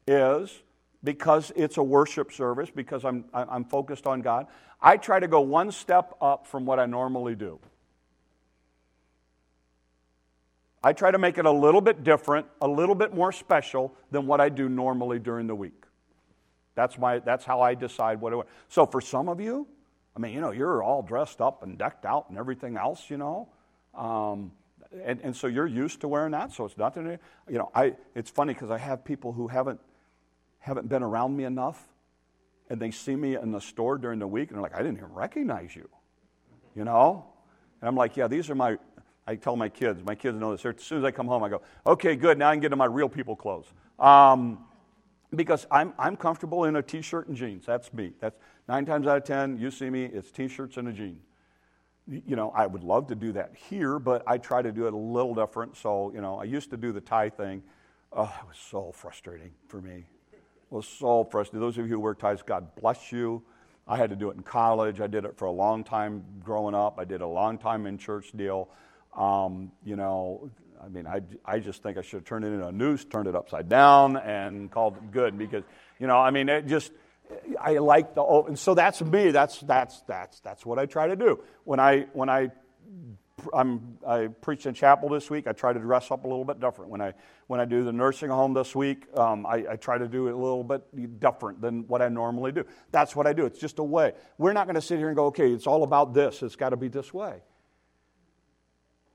is 0.07 0.61
because 1.05 1.53
it's 1.55 1.77
a 1.77 1.83
worship 1.83 2.33
service, 2.33 2.69
because 2.69 3.05
I'm, 3.05 3.25
I'm 3.33 3.63
focused 3.63 4.07
on 4.07 4.21
God, 4.21 4.47
I 4.81 4.97
try 4.97 5.19
to 5.19 5.27
go 5.27 5.39
one 5.39 5.71
step 5.71 6.15
up 6.19 6.47
from 6.47 6.65
what 6.65 6.79
I 6.79 6.85
normally 6.85 7.35
do. 7.35 7.59
I 10.83 10.93
try 10.93 11.09
to 11.11 11.17
make 11.17 11.37
it 11.37 11.45
a 11.45 11.51
little 11.51 11.81
bit 11.81 12.03
different, 12.03 12.45
a 12.61 12.67
little 12.67 12.93
bit 12.93 13.13
more 13.13 13.31
special 13.31 13.95
than 14.11 14.27
what 14.27 14.41
I 14.41 14.49
do 14.49 14.69
normally 14.69 15.17
during 15.17 15.47
the 15.47 15.55
week. 15.55 15.85
That's, 16.75 16.97
my, 16.97 17.19
that's 17.19 17.45
how 17.45 17.61
I 17.61 17.73
decide 17.73 18.19
what 18.19 18.33
I 18.33 18.35
want. 18.35 18.49
So 18.67 18.85
for 18.85 19.01
some 19.01 19.29
of 19.29 19.39
you, 19.39 19.67
I 20.15 20.19
mean, 20.19 20.33
you 20.33 20.41
know, 20.41 20.51
you're 20.51 20.83
all 20.83 21.01
dressed 21.01 21.41
up 21.41 21.63
and 21.63 21.77
decked 21.77 22.05
out 22.05 22.29
and 22.29 22.37
everything 22.37 22.77
else, 22.77 23.09
you 23.09 23.17
know. 23.17 23.47
Um, 23.95 24.51
and, 25.03 25.19
and 25.23 25.35
so 25.35 25.47
you're 25.47 25.67
used 25.67 26.01
to 26.01 26.07
wearing 26.07 26.31
that, 26.31 26.51
so 26.51 26.65
it's 26.65 26.77
nothing. 26.77 27.17
You 27.49 27.57
know, 27.57 27.71
I, 27.73 27.95
it's 28.13 28.29
funny 28.29 28.53
because 28.53 28.69
I 28.69 28.77
have 28.77 29.03
people 29.03 29.33
who 29.33 29.47
haven't, 29.47 29.79
haven't 30.65 30.89
been 30.89 31.03
around 31.03 31.37
me 31.37 31.43
enough, 31.43 31.79
and 32.71 32.79
they 32.79 32.89
see 32.89 33.15
me 33.15 33.35
in 33.35 33.51
the 33.51 33.61
store 33.61 33.99
during 33.99 34.17
the 34.17 34.27
week, 34.27 34.49
and 34.49 34.55
they're 34.55 34.63
like, 34.63 34.73
I 34.73 34.79
didn't 34.79 34.97
even 34.97 35.13
recognize 35.13 35.75
you, 35.75 35.87
you 36.75 36.83
know? 36.83 37.23
And 37.79 37.87
I'm 37.87 37.95
like, 37.95 38.17
yeah, 38.17 38.27
these 38.27 38.49
are 38.49 38.55
my, 38.55 38.79
I 39.27 39.35
tell 39.35 39.55
my 39.55 39.69
kids, 39.69 40.03
my 40.03 40.15
kids 40.15 40.39
know 40.39 40.55
this. 40.55 40.65
As 40.65 40.83
soon 40.83 40.97
as 40.97 41.03
I 41.03 41.11
come 41.11 41.27
home, 41.27 41.43
I 41.43 41.49
go, 41.49 41.61
okay, 41.85 42.15
good, 42.15 42.39
now 42.39 42.49
I 42.49 42.55
can 42.55 42.61
get 42.61 42.69
to 42.69 42.75
my 42.75 42.85
real 42.85 43.07
people 43.07 43.35
clothes. 43.35 43.67
Um, 43.99 44.65
because 45.35 45.67
I'm, 45.69 45.93
I'm 45.99 46.17
comfortable 46.17 46.65
in 46.65 46.75
a 46.77 46.81
t 46.81 47.01
shirt 47.03 47.27
and 47.27 47.37
jeans. 47.37 47.67
That's 47.67 47.93
me. 47.93 48.13
That's 48.19 48.35
nine 48.67 48.85
times 48.87 49.05
out 49.05 49.17
of 49.17 49.23
ten, 49.23 49.59
you 49.59 49.69
see 49.69 49.91
me, 49.91 50.05
it's 50.05 50.31
t 50.31 50.47
shirts 50.47 50.77
and 50.77 50.87
a 50.87 50.93
jean 50.93 51.19
you 52.07 52.35
know, 52.35 52.51
I 52.51 52.67
would 52.67 52.83
love 52.83 53.07
to 53.07 53.15
do 53.15 53.31
that 53.31 53.55
here, 53.55 53.97
but 53.97 54.23
I 54.27 54.37
try 54.37 54.61
to 54.61 54.71
do 54.71 54.85
it 54.85 54.93
a 54.93 54.97
little 54.97 55.33
different. 55.33 55.75
So, 55.75 56.11
you 56.13 56.21
know, 56.21 56.39
I 56.39 56.43
used 56.43 56.69
to 56.69 56.77
do 56.77 56.91
the 56.91 57.01
tie 57.01 57.29
thing. 57.29 57.63
Oh, 58.13 58.31
it 58.41 58.47
was 58.47 58.57
so 58.57 58.91
frustrating 58.93 59.51
for 59.67 59.81
me. 59.81 60.05
Was 60.69 60.87
so 60.87 61.23
frustrating. 61.23 61.61
Those 61.61 61.77
of 61.77 61.85
you 61.85 61.93
who 61.93 61.99
wear 61.99 62.15
ties, 62.15 62.41
God 62.41 62.75
bless 62.75 63.11
you. 63.11 63.43
I 63.87 63.97
had 63.97 64.09
to 64.09 64.15
do 64.15 64.29
it 64.29 64.35
in 64.35 64.43
college. 64.43 64.99
I 64.99 65.07
did 65.07 65.25
it 65.25 65.37
for 65.37 65.45
a 65.45 65.51
long 65.51 65.83
time 65.83 66.23
growing 66.43 66.75
up. 66.75 66.99
I 66.99 67.05
did 67.05 67.21
a 67.21 67.27
long 67.27 67.57
time 67.57 67.85
in 67.85 67.97
church 67.97 68.31
deal. 68.35 68.69
Um, 69.15 69.71
you 69.83 69.95
know, 69.95 70.49
I 70.83 70.89
mean, 70.89 71.07
I, 71.07 71.21
I 71.45 71.59
just 71.59 71.83
think 71.83 71.97
I 71.97 72.01
should 72.01 72.17
have 72.17 72.25
turned 72.25 72.45
it 72.45 72.49
into 72.49 72.67
a 72.67 72.71
noose, 72.71 73.05
turned 73.05 73.27
it 73.27 73.35
upside 73.35 73.69
down, 73.69 74.17
and 74.17 74.71
called 74.71 74.97
it 74.97 75.11
good 75.11 75.37
because, 75.37 75.63
you 75.99 76.07
know, 76.07 76.17
I 76.17 76.31
mean, 76.31 76.49
it 76.49 76.67
just– 76.67 76.91
I 77.59 77.77
like 77.79 78.13
the 78.13 78.21
oh, 78.21 78.45
and 78.45 78.57
so 78.57 78.75
that's 78.75 79.01
me. 79.01 79.31
That's 79.31 79.59
that's 79.61 80.01
that's 80.01 80.39
that's 80.41 80.63
what 80.63 80.77
I 80.77 80.85
try 80.85 81.07
to 81.07 81.15
do 81.15 81.39
when 81.63 81.79
I 81.79 82.05
when 82.13 82.29
I 82.29 82.51
I'm, 83.53 83.97
I 84.07 84.27
preached 84.27 84.65
in 84.65 84.73
chapel 84.73 85.09
this 85.09 85.29
week. 85.29 85.47
I 85.47 85.51
try 85.51 85.73
to 85.73 85.79
dress 85.79 86.11
up 86.11 86.23
a 86.23 86.27
little 86.27 86.45
bit 86.45 86.59
different. 86.59 86.91
When 86.91 87.01
I, 87.01 87.13
when 87.47 87.59
I 87.59 87.65
do 87.65 87.83
the 87.83 87.91
nursing 87.91 88.29
home 88.29 88.53
this 88.53 88.75
week, 88.75 89.05
um, 89.17 89.45
I, 89.45 89.65
I 89.71 89.75
try 89.75 89.97
to 89.97 90.07
do 90.07 90.27
it 90.27 90.33
a 90.33 90.37
little 90.37 90.63
bit 90.63 91.19
different 91.19 91.61
than 91.61 91.87
what 91.87 92.01
I 92.01 92.09
normally 92.09 92.51
do. 92.51 92.65
That's 92.91 93.15
what 93.15 93.27
I 93.27 93.33
do. 93.33 93.45
It's 93.45 93.59
just 93.59 93.79
a 93.79 93.83
way. 93.83 94.13
We're 94.37 94.53
not 94.53 94.65
going 94.65 94.75
to 94.75 94.81
sit 94.81 94.97
here 94.97 95.07
and 95.07 95.15
go, 95.15 95.25
okay, 95.27 95.51
it's 95.51 95.67
all 95.67 95.83
about 95.83 96.13
this. 96.13 96.43
It's 96.43 96.55
got 96.55 96.69
to 96.69 96.77
be 96.77 96.87
this 96.87 97.13
way. 97.13 97.41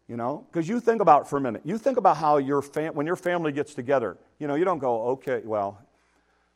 You 0.09 0.17
know, 0.17 0.47
because 0.51 0.69
you 0.69 0.81
think 0.81 1.01
about 1.01 1.23
it 1.23 1.29
for 1.29 1.37
a 1.37 1.41
minute. 1.41 1.63
You 1.65 1.79
think 1.79 1.97
about 1.97 2.17
how 2.17 2.39
your 2.39 2.63
fam- 2.63 2.95
when 2.95 3.07
your 3.07 3.17
family 3.17 3.53
gets 3.53 3.75
together. 3.75 4.17
You 4.41 4.49
know, 4.49 4.57
you 4.57 4.65
don't 4.65 4.81
go, 4.81 5.03
okay, 5.11 5.41
well, 5.45 5.81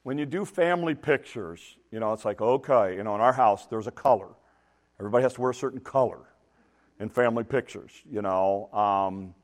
when 0.03 0.19
you 0.19 0.27
do 0.27 0.45
family 0.45 0.95
pictures, 0.95 1.77
you 1.93 2.01
know, 2.01 2.13
it's 2.13 2.25
like, 2.25 2.41
okay, 2.41 2.97
you 2.97 3.05
know, 3.05 3.15
in 3.15 3.21
our 3.21 3.33
house, 3.33 3.67
there's 3.67 3.87
a 3.87 3.93
color. 3.93 4.31
Everybody 4.99 5.23
has 5.23 5.35
to 5.35 5.41
wear 5.41 5.51
a 5.51 5.55
certain 5.55 5.81
color 5.81 6.19
in 7.01 7.09
family 7.09 7.45
pictures, 7.45 7.91
you 8.11 8.23
know. 8.23 8.73
Um, 8.73 9.35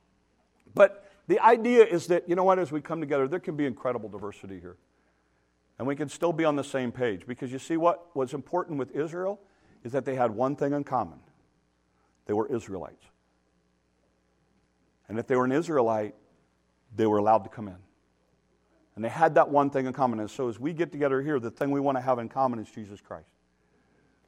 but 0.74 1.10
the 1.26 1.40
idea 1.40 1.84
is 1.84 2.06
that, 2.08 2.28
you 2.28 2.34
know 2.34 2.44
what, 2.44 2.58
as 2.58 2.72
we 2.72 2.80
come 2.80 3.00
together, 3.00 3.28
there 3.28 3.40
can 3.40 3.56
be 3.56 3.66
incredible 3.66 4.08
diversity 4.08 4.60
here. 4.60 4.76
And 5.78 5.86
we 5.86 5.96
can 5.96 6.08
still 6.08 6.32
be 6.32 6.44
on 6.44 6.56
the 6.56 6.64
same 6.64 6.92
page. 6.92 7.26
Because 7.26 7.50
you 7.50 7.58
see, 7.58 7.76
what 7.76 8.14
was 8.14 8.34
important 8.34 8.78
with 8.78 8.90
Israel 8.94 9.40
is 9.82 9.92
that 9.92 10.04
they 10.04 10.14
had 10.14 10.30
one 10.30 10.56
thing 10.56 10.72
in 10.72 10.84
common 10.84 11.18
they 12.26 12.34
were 12.34 12.46
Israelites. 12.46 13.04
And 15.08 15.18
if 15.18 15.26
they 15.26 15.34
were 15.34 15.44
an 15.44 15.50
Israelite, 15.50 16.14
they 16.94 17.06
were 17.06 17.18
allowed 17.18 17.42
to 17.44 17.48
come 17.48 17.66
in. 17.66 17.78
And 18.94 19.04
they 19.04 19.08
had 19.08 19.34
that 19.34 19.48
one 19.48 19.70
thing 19.70 19.86
in 19.86 19.92
common. 19.92 20.20
And 20.20 20.30
so 20.30 20.48
as 20.48 20.60
we 20.60 20.72
get 20.72 20.92
together 20.92 21.22
here, 21.22 21.40
the 21.40 21.50
thing 21.50 21.72
we 21.72 21.80
want 21.80 21.96
to 21.98 22.02
have 22.02 22.20
in 22.20 22.28
common 22.28 22.60
is 22.60 22.70
Jesus 22.70 23.00
Christ. 23.00 23.26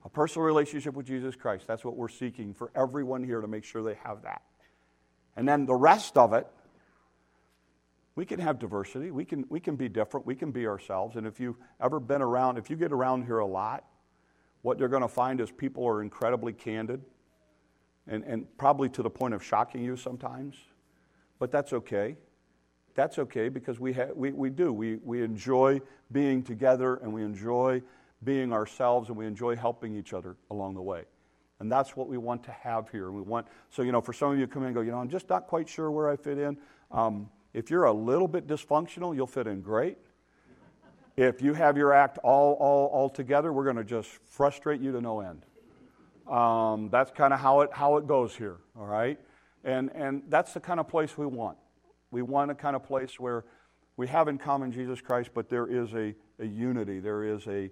A 0.04 0.08
personal 0.08 0.44
relationship 0.44 0.94
with 0.94 1.06
Jesus 1.06 1.36
Christ. 1.36 1.66
That's 1.66 1.84
what 1.84 1.96
we're 1.96 2.08
seeking 2.08 2.54
for 2.54 2.70
everyone 2.74 3.22
here 3.22 3.40
to 3.40 3.46
make 3.46 3.64
sure 3.64 3.82
they 3.82 3.98
have 4.02 4.22
that. 4.22 4.42
And 5.36 5.48
then 5.48 5.66
the 5.66 5.74
rest 5.74 6.16
of 6.16 6.32
it, 6.32 6.46
we 8.14 8.26
can 8.26 8.40
have 8.40 8.58
diversity. 8.58 9.10
We 9.10 9.24
can, 9.24 9.46
we 9.48 9.60
can 9.60 9.76
be 9.76 9.88
different. 9.88 10.26
We 10.26 10.34
can 10.34 10.50
be 10.50 10.66
ourselves. 10.66 11.16
And 11.16 11.26
if 11.26 11.40
you've 11.40 11.56
ever 11.80 11.98
been 12.00 12.20
around, 12.20 12.58
if 12.58 12.68
you 12.68 12.76
get 12.76 12.92
around 12.92 13.24
here 13.24 13.38
a 13.38 13.46
lot, 13.46 13.84
what 14.62 14.78
you're 14.78 14.88
going 14.88 15.02
to 15.02 15.08
find 15.08 15.40
is 15.40 15.50
people 15.50 15.86
are 15.86 16.02
incredibly 16.02 16.52
candid 16.52 17.02
and, 18.06 18.22
and 18.24 18.46
probably 18.58 18.88
to 18.90 19.02
the 19.02 19.10
point 19.10 19.34
of 19.34 19.42
shocking 19.42 19.82
you 19.82 19.96
sometimes. 19.96 20.56
But 21.38 21.50
that's 21.50 21.72
okay. 21.72 22.16
That's 22.94 23.18
okay 23.18 23.48
because 23.48 23.80
we, 23.80 23.92
ha- 23.92 24.12
we, 24.14 24.32
we 24.32 24.50
do. 24.50 24.72
We, 24.72 24.96
we 24.96 25.22
enjoy 25.22 25.80
being 26.10 26.42
together 26.42 26.96
and 26.96 27.12
we 27.12 27.22
enjoy 27.22 27.82
being 28.24 28.52
ourselves 28.52 29.08
and 29.08 29.16
we 29.16 29.26
enjoy 29.26 29.56
helping 29.56 29.94
each 29.94 30.12
other 30.12 30.36
along 30.50 30.74
the 30.74 30.82
way. 30.82 31.04
And 31.60 31.70
that's 31.70 31.96
what 31.96 32.08
we 32.08 32.18
want 32.18 32.42
to 32.44 32.50
have 32.50 32.90
here. 32.90 33.12
We 33.12 33.22
want, 33.22 33.46
so, 33.70 33.82
you 33.82 33.92
know, 33.92 34.00
for 34.00 34.12
some 34.12 34.32
of 34.32 34.38
you 34.38 34.46
come 34.46 34.62
in 34.62 34.68
and 34.68 34.74
go, 34.74 34.80
you 34.80 34.90
know, 34.90 34.98
I'm 34.98 35.08
just 35.08 35.28
not 35.28 35.46
quite 35.46 35.68
sure 35.68 35.90
where 35.90 36.10
I 36.10 36.16
fit 36.16 36.38
in. 36.38 36.56
Um, 36.90 37.28
if 37.54 37.70
you're 37.70 37.84
a 37.84 37.92
little 37.92 38.26
bit 38.26 38.46
dysfunctional, 38.46 39.14
you'll 39.14 39.26
fit 39.26 39.46
in 39.46 39.60
great. 39.60 39.98
If 41.16 41.42
you 41.42 41.52
have 41.52 41.76
your 41.76 41.92
act 41.92 42.18
all, 42.24 42.54
all, 42.54 42.86
all 42.86 43.10
together, 43.10 43.52
we're 43.52 43.64
going 43.64 43.76
to 43.76 43.84
just 43.84 44.10
frustrate 44.24 44.80
you 44.80 44.92
to 44.92 45.00
no 45.00 45.20
end. 45.20 45.44
Um, 46.26 46.88
that's 46.90 47.10
kind 47.10 47.34
of 47.34 47.40
how 47.40 47.60
it, 47.60 47.70
how 47.72 47.96
it 47.96 48.06
goes 48.06 48.34
here, 48.34 48.56
all 48.78 48.86
right? 48.86 49.20
And, 49.64 49.90
and 49.94 50.22
that's 50.28 50.54
the 50.54 50.60
kind 50.60 50.80
of 50.80 50.88
place 50.88 51.18
we 51.18 51.26
want. 51.26 51.58
We 52.10 52.22
want 52.22 52.50
a 52.50 52.54
kind 52.54 52.74
of 52.74 52.82
place 52.82 53.20
where 53.20 53.44
we 53.96 54.08
have 54.08 54.28
in 54.28 54.38
common 54.38 54.72
Jesus 54.72 55.00
Christ, 55.00 55.30
but 55.34 55.48
there 55.48 55.66
is 55.66 55.92
a, 55.92 56.14
a 56.38 56.46
unity, 56.46 56.98
there 56.98 57.24
is, 57.24 57.46
a, 57.46 57.70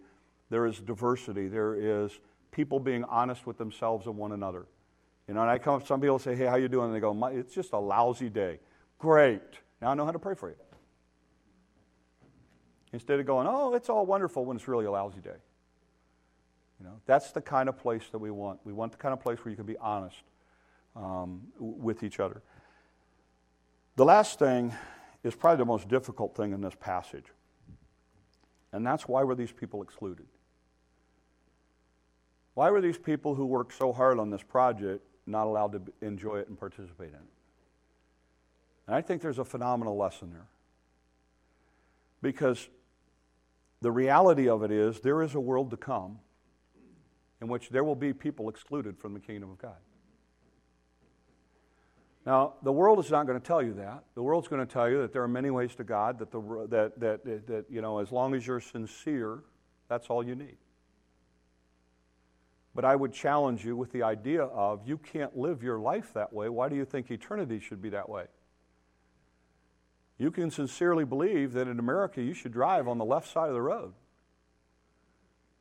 there 0.50 0.66
is 0.66 0.80
diversity, 0.80 1.48
there 1.48 1.74
is 1.74 2.18
people 2.50 2.80
being 2.80 3.04
honest 3.04 3.46
with 3.46 3.56
themselves 3.56 4.06
and 4.06 4.16
one 4.16 4.32
another. 4.32 4.66
You 5.28 5.34
know, 5.34 5.42
and 5.42 5.50
I 5.50 5.58
come 5.58 5.76
up, 5.76 5.86
some 5.86 6.00
people 6.00 6.18
say, 6.18 6.34
hey, 6.34 6.46
how 6.46 6.56
you 6.56 6.68
doing? 6.68 6.86
And 6.86 6.94
they 6.94 7.00
go, 7.00 7.26
it's 7.28 7.54
just 7.54 7.72
a 7.72 7.78
lousy 7.78 8.28
day. 8.28 8.58
Great. 8.98 9.42
Now 9.80 9.90
I 9.90 9.94
know 9.94 10.04
how 10.04 10.10
to 10.10 10.18
pray 10.18 10.34
for 10.34 10.50
you. 10.50 10.56
Instead 12.92 13.20
of 13.20 13.26
going, 13.26 13.46
oh, 13.48 13.74
it's 13.74 13.88
all 13.88 14.04
wonderful 14.04 14.44
when 14.44 14.56
it's 14.56 14.66
really 14.66 14.86
a 14.86 14.90
lousy 14.90 15.20
day. 15.20 15.36
You 16.80 16.86
know, 16.86 17.00
that's 17.06 17.30
the 17.30 17.40
kind 17.40 17.68
of 17.68 17.78
place 17.78 18.02
that 18.10 18.18
we 18.18 18.30
want. 18.30 18.58
We 18.64 18.72
want 18.72 18.92
the 18.92 18.98
kind 18.98 19.12
of 19.12 19.20
place 19.20 19.38
where 19.44 19.50
you 19.50 19.56
can 19.56 19.66
be 19.66 19.76
honest 19.76 20.16
um, 20.96 21.42
with 21.58 22.02
each 22.02 22.18
other. 22.18 22.42
The 23.96 24.04
last 24.04 24.38
thing 24.38 24.72
is 25.22 25.34
probably 25.34 25.58
the 25.58 25.66
most 25.66 25.88
difficult 25.88 26.34
thing 26.34 26.52
in 26.52 26.60
this 26.60 26.74
passage, 26.80 27.26
and 28.72 28.84
that's 28.84 29.06
why 29.06 29.22
were 29.22 29.34
these 29.34 29.52
people 29.52 29.82
excluded? 29.82 30.26
Why 32.60 32.70
were 32.70 32.82
these 32.82 32.98
people 32.98 33.34
who 33.34 33.46
worked 33.46 33.72
so 33.72 33.90
hard 33.90 34.18
on 34.18 34.28
this 34.28 34.42
project 34.42 35.02
not 35.26 35.46
allowed 35.46 35.72
to 35.72 35.80
enjoy 36.06 36.40
it 36.40 36.48
and 36.48 36.60
participate 36.60 37.08
in 37.08 37.14
it? 37.14 37.32
And 38.86 38.94
I 38.94 39.00
think 39.00 39.22
there's 39.22 39.38
a 39.38 39.46
phenomenal 39.46 39.96
lesson 39.96 40.30
there. 40.30 40.46
Because 42.20 42.68
the 43.80 43.90
reality 43.90 44.46
of 44.46 44.62
it 44.62 44.70
is, 44.70 45.00
there 45.00 45.22
is 45.22 45.34
a 45.34 45.40
world 45.40 45.70
to 45.70 45.78
come 45.78 46.18
in 47.40 47.48
which 47.48 47.70
there 47.70 47.82
will 47.82 47.94
be 47.94 48.12
people 48.12 48.50
excluded 48.50 48.98
from 48.98 49.14
the 49.14 49.20
kingdom 49.20 49.50
of 49.50 49.56
God. 49.56 49.78
Now, 52.26 52.56
the 52.62 52.72
world 52.72 52.98
is 52.98 53.10
not 53.10 53.26
going 53.26 53.40
to 53.40 53.46
tell 53.46 53.62
you 53.62 53.72
that. 53.72 54.04
The 54.14 54.22
world's 54.22 54.48
going 54.48 54.60
to 54.66 54.70
tell 54.70 54.90
you 54.90 55.00
that 55.00 55.14
there 55.14 55.22
are 55.22 55.28
many 55.28 55.48
ways 55.48 55.74
to 55.76 55.84
God, 55.84 56.18
that, 56.18 56.30
the, 56.30 56.42
that, 56.68 57.00
that, 57.00 57.24
that, 57.24 57.46
that, 57.46 57.64
you 57.70 57.80
know, 57.80 58.00
as 58.00 58.12
long 58.12 58.34
as 58.34 58.46
you're 58.46 58.60
sincere, 58.60 59.38
that's 59.88 60.08
all 60.08 60.22
you 60.22 60.34
need. 60.34 60.58
But 62.74 62.84
I 62.84 62.94
would 62.94 63.12
challenge 63.12 63.64
you 63.64 63.76
with 63.76 63.92
the 63.92 64.02
idea 64.02 64.44
of 64.44 64.86
you 64.86 64.98
can't 64.98 65.36
live 65.36 65.62
your 65.62 65.78
life 65.78 66.12
that 66.14 66.32
way. 66.32 66.48
Why 66.48 66.68
do 66.68 66.76
you 66.76 66.84
think 66.84 67.10
eternity 67.10 67.58
should 67.58 67.82
be 67.82 67.90
that 67.90 68.08
way? 68.08 68.26
You 70.18 70.30
can 70.30 70.50
sincerely 70.50 71.04
believe 71.04 71.52
that 71.54 71.66
in 71.66 71.78
America 71.78 72.22
you 72.22 72.34
should 72.34 72.52
drive 72.52 72.86
on 72.86 72.98
the 72.98 73.04
left 73.04 73.32
side 73.32 73.48
of 73.48 73.54
the 73.54 73.62
road. 73.62 73.94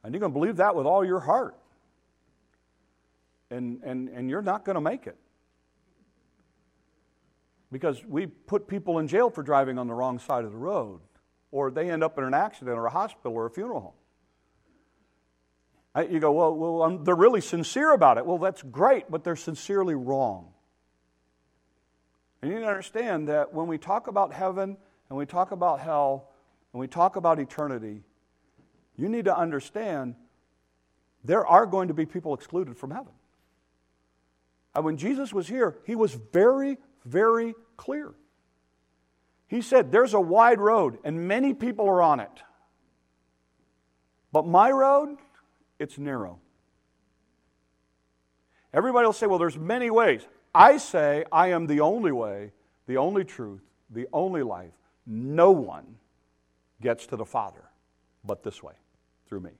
And 0.03 0.13
you 0.13 0.19
can 0.19 0.31
believe 0.31 0.57
that 0.57 0.75
with 0.75 0.85
all 0.85 1.03
your 1.03 1.21
heart. 1.21 1.57
And, 3.49 3.81
and, 3.83 4.09
and 4.09 4.29
you're 4.29 4.41
not 4.41 4.63
going 4.63 4.75
to 4.75 4.81
make 4.81 5.07
it 5.07 5.17
because 7.71 8.03
we 8.05 8.27
put 8.27 8.67
people 8.67 8.99
in 8.99 9.07
jail 9.07 9.29
for 9.29 9.43
driving 9.43 9.77
on 9.77 9.87
the 9.87 9.93
wrong 9.93 10.19
side 10.19 10.43
of 10.43 10.51
the 10.51 10.57
road, 10.57 10.99
or 11.51 11.71
they 11.71 11.89
end 11.89 12.03
up 12.03 12.17
in 12.17 12.23
an 12.23 12.33
accident 12.33 12.77
or 12.77 12.85
a 12.85 12.91
hospital 12.91 13.33
or 13.33 13.45
a 13.45 13.49
funeral 13.49 13.79
home. 13.79 13.93
You 15.97 16.19
go, 16.19 16.31
well, 16.31 16.55
well 16.55 16.83
um, 16.83 17.03
they're 17.03 17.15
really 17.15 17.41
sincere 17.41 17.93
about 17.93 18.17
it. 18.17 18.25
Well, 18.25 18.37
that's 18.37 18.61
great, 18.61 19.09
but 19.09 19.23
they're 19.23 19.35
sincerely 19.35 19.95
wrong. 19.95 20.49
And 22.41 22.51
you 22.51 22.57
need 22.57 22.63
to 22.63 22.69
understand 22.69 23.27
that 23.27 23.53
when 23.53 23.67
we 23.67 23.77
talk 23.77 24.07
about 24.07 24.33
heaven 24.33 24.77
and 25.09 25.17
we 25.17 25.25
talk 25.25 25.51
about 25.51 25.79
hell 25.79 26.29
and 26.71 26.79
we 26.79 26.87
talk 26.87 27.15
about 27.15 27.39
eternity, 27.39 28.03
you 28.95 29.09
need 29.09 29.25
to 29.25 29.35
understand 29.35 30.15
there 31.23 31.45
are 31.45 31.65
going 31.65 31.87
to 31.87 31.93
be 31.93 32.05
people 32.05 32.33
excluded 32.33 32.77
from 32.77 32.91
heaven. 32.91 33.13
And 34.75 34.85
when 34.85 34.97
Jesus 34.97 35.33
was 35.33 35.47
here, 35.47 35.77
he 35.85 35.95
was 35.95 36.13
very, 36.31 36.77
very 37.03 37.55
clear. 37.75 38.13
He 39.47 39.61
said, 39.61 39.91
There's 39.91 40.13
a 40.13 40.21
wide 40.21 40.59
road, 40.59 40.99
and 41.03 41.27
many 41.27 41.53
people 41.53 41.89
are 41.89 42.01
on 42.01 42.19
it. 42.19 42.31
But 44.31 44.45
my 44.45 44.69
road, 44.69 45.17
it's 45.79 45.97
narrow. 45.97 46.39
Everybody 48.73 49.05
will 49.05 49.13
say, 49.13 49.27
Well, 49.27 49.39
there's 49.39 49.57
many 49.57 49.89
ways. 49.89 50.21
I 50.53 50.77
say, 50.77 51.25
I 51.31 51.49
am 51.49 51.67
the 51.67 51.79
only 51.81 52.11
way, 52.11 52.51
the 52.87 52.97
only 52.97 53.23
truth, 53.23 53.61
the 53.89 54.07
only 54.13 54.43
life. 54.43 54.73
No 55.05 55.51
one 55.51 55.95
gets 56.81 57.07
to 57.07 57.15
the 57.15 57.25
Father 57.25 57.63
but 58.23 58.43
this 58.43 58.61
way, 58.61 58.73
through 59.27 59.41
me. 59.41 59.51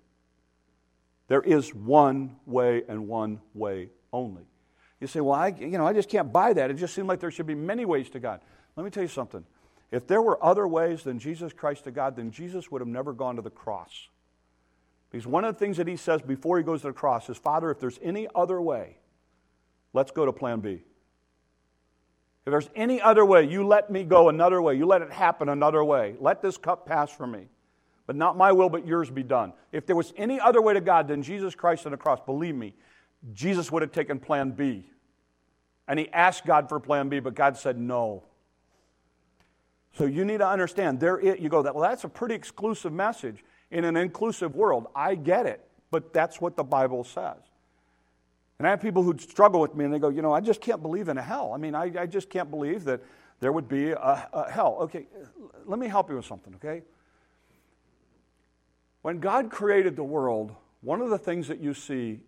There 1.28 1.42
is 1.42 1.74
one 1.74 2.38
way 2.46 2.84
and 2.88 3.08
one 3.08 3.42
way 3.54 3.90
only. 4.12 4.44
You 5.00 5.08
say, 5.08 5.22
well, 5.22 5.34
I, 5.40 5.48
you 5.48 5.78
know, 5.78 5.88
I 5.88 5.94
just 5.94 6.10
can't 6.10 6.34
buy 6.34 6.54
that. 6.54 6.70
It 6.70 6.76
just 6.76 6.94
seems 6.94 7.08
like 7.08 7.20
there 7.20 7.32
should 7.32 7.48
be 7.48 7.56
many 7.56 7.86
ways 7.86 8.10
to 8.12 8.20
God. 8.20 8.42
Let 8.76 8.84
me 8.84 8.90
tell 8.90 9.04
you 9.04 9.10
something. 9.10 9.46
If 9.92 10.08
there 10.08 10.22
were 10.22 10.44
other 10.44 10.68
ways 10.68 11.04
than 11.04 11.20
Jesus 11.20 11.54
Christ 11.54 11.86
to 11.86 11.92
God, 11.92 12.16
then 12.16 12.32
Jesus 12.32 12.70
would 12.70 12.82
have 12.82 12.88
never 12.88 13.14
gone 13.14 13.38
to 13.38 13.42
the 13.42 13.50
cross. 13.50 14.10
Because 15.10 15.26
one 15.26 15.44
of 15.44 15.56
the 15.56 15.60
things 15.60 15.78
that 15.78 15.88
he 15.88 15.96
says 15.96 16.22
before 16.22 16.58
he 16.58 16.64
goes 16.64 16.82
to 16.82 16.88
the 16.88 16.94
cross 16.94 17.30
is, 17.30 17.38
Father, 17.38 17.72
if 17.72 17.80
there's 17.80 18.00
any 18.02 18.28
other 18.36 18.62
way, 18.62 18.98
let's 19.94 20.12
go 20.12 20.26
to 20.26 20.32
plan 20.32 20.60
B. 20.60 20.84
If 22.46 22.52
there's 22.52 22.70
any 22.76 23.02
other 23.02 23.26
way, 23.26 23.48
you 23.48 23.66
let 23.66 23.90
me 23.90 24.04
go 24.04 24.30
another 24.30 24.62
way. 24.62 24.76
You 24.76 24.86
let 24.86 25.02
it 25.02 25.12
happen 25.12 25.50
another 25.50 25.84
way. 25.84 26.16
Let 26.20 26.42
this 26.42 26.58
cup 26.58 26.86
pass 26.86 27.12
from 27.12 27.32
me. 27.32 27.48
But 28.08 28.16
not 28.16 28.38
my 28.38 28.52
will, 28.52 28.70
but 28.70 28.88
yours 28.88 29.12
be 29.12 29.22
done. 29.24 29.54
If 29.72 29.86
there 29.86 29.96
was 29.96 30.14
any 30.18 30.40
other 30.40 30.62
way 30.62 30.74
to 30.74 30.82
God 30.82 31.08
than 31.08 31.22
Jesus 31.22 31.54
Christ 31.54 31.86
on 31.86 31.92
the 31.92 31.98
cross, 31.98 32.20
believe 32.26 32.56
me, 32.56 32.74
Jesus 33.34 33.72
would 33.72 33.82
have 33.82 33.92
taken 33.92 34.20
plan 34.20 34.52
B. 34.52 34.90
And 35.88 36.00
he 36.00 36.10
asked 36.10 36.46
God 36.46 36.70
for 36.70 36.80
plan 36.80 37.10
B, 37.10 37.20
but 37.20 37.36
God 37.36 37.58
said 37.58 37.78
no. 37.78 38.24
So 39.94 40.06
you 40.06 40.24
need 40.24 40.38
to 40.38 40.48
understand, 40.48 41.00
there 41.00 41.18
is, 41.20 41.40
you 41.40 41.50
go, 41.50 41.64
that 41.64 41.76
well, 41.76 41.88
that's 41.88 42.04
a 42.04 42.10
pretty 42.10 42.36
exclusive 42.36 42.94
message 42.94 43.44
in 43.72 43.86
an 43.86 43.96
inclusive 43.98 44.56
world. 44.56 44.88
I 44.96 45.16
get 45.16 45.46
it, 45.46 45.66
but 45.92 46.14
that's 46.14 46.42
what 46.42 46.56
the 46.56 46.64
Bible 46.64 47.04
says. 47.04 47.38
And 48.58 48.68
I 48.68 48.72
have 48.72 48.82
people 48.82 49.04
who 49.04 49.18
struggle 49.18 49.62
with 49.62 49.76
me 49.76 49.86
and 49.86 49.94
they 49.94 50.00
go, 50.00 50.10
you 50.10 50.22
know, 50.22 50.34
I 50.34 50.42
just 50.42 50.60
can't 50.60 50.82
believe 50.82 51.08
in 51.08 51.18
a 51.18 51.22
hell. 51.22 51.54
I 51.54 51.58
mean, 51.58 51.76
I, 51.76 51.92
I 51.98 52.06
just 52.06 52.30
can't 52.30 52.52
believe 52.52 52.84
that 52.86 53.02
there 53.40 53.54
would 53.54 53.70
be 53.70 53.92
a, 53.92 54.30
a 54.34 54.52
hell. 54.52 54.78
Okay, 54.82 55.08
let 55.66 55.80
me 55.80 55.88
help 55.88 56.10
you 56.10 56.18
with 56.18 56.26
something, 56.26 56.54
okay? 56.56 56.84
When 59.02 59.20
God 59.20 59.50
created 59.50 59.96
the 59.96 60.04
world, 60.04 60.54
one 60.82 61.02
of 61.02 61.10
the 61.10 61.18
things 61.18 61.48
that 61.48 61.60
you 61.60 61.74
see 61.74 62.20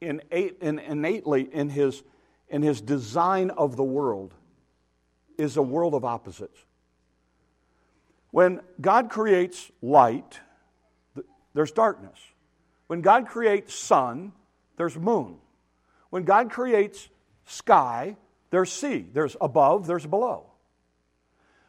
innate, 0.00 0.58
in, 0.60 0.80
innately 0.80 1.48
in 1.52 1.68
his, 1.68 2.02
in 2.48 2.62
his 2.62 2.80
design 2.80 3.50
of 3.50 3.76
the 3.76 3.84
world 3.84 4.34
is 5.38 5.56
a 5.56 5.62
world 5.62 5.94
of 5.94 6.04
opposites. 6.04 6.58
When 8.32 8.60
God 8.80 9.08
creates 9.08 9.70
light, 9.82 10.40
there's 11.54 11.72
darkness. 11.72 12.18
When 12.86 13.00
God 13.00 13.28
creates 13.28 13.74
sun, 13.74 14.32
there's 14.76 14.96
moon. 14.96 15.36
When 16.10 16.24
God 16.24 16.50
creates 16.50 17.08
sky, 17.46 18.16
there's 18.50 18.72
sea. 18.72 19.06
There's 19.12 19.36
above, 19.40 19.86
there's 19.86 20.06
below. 20.06 20.46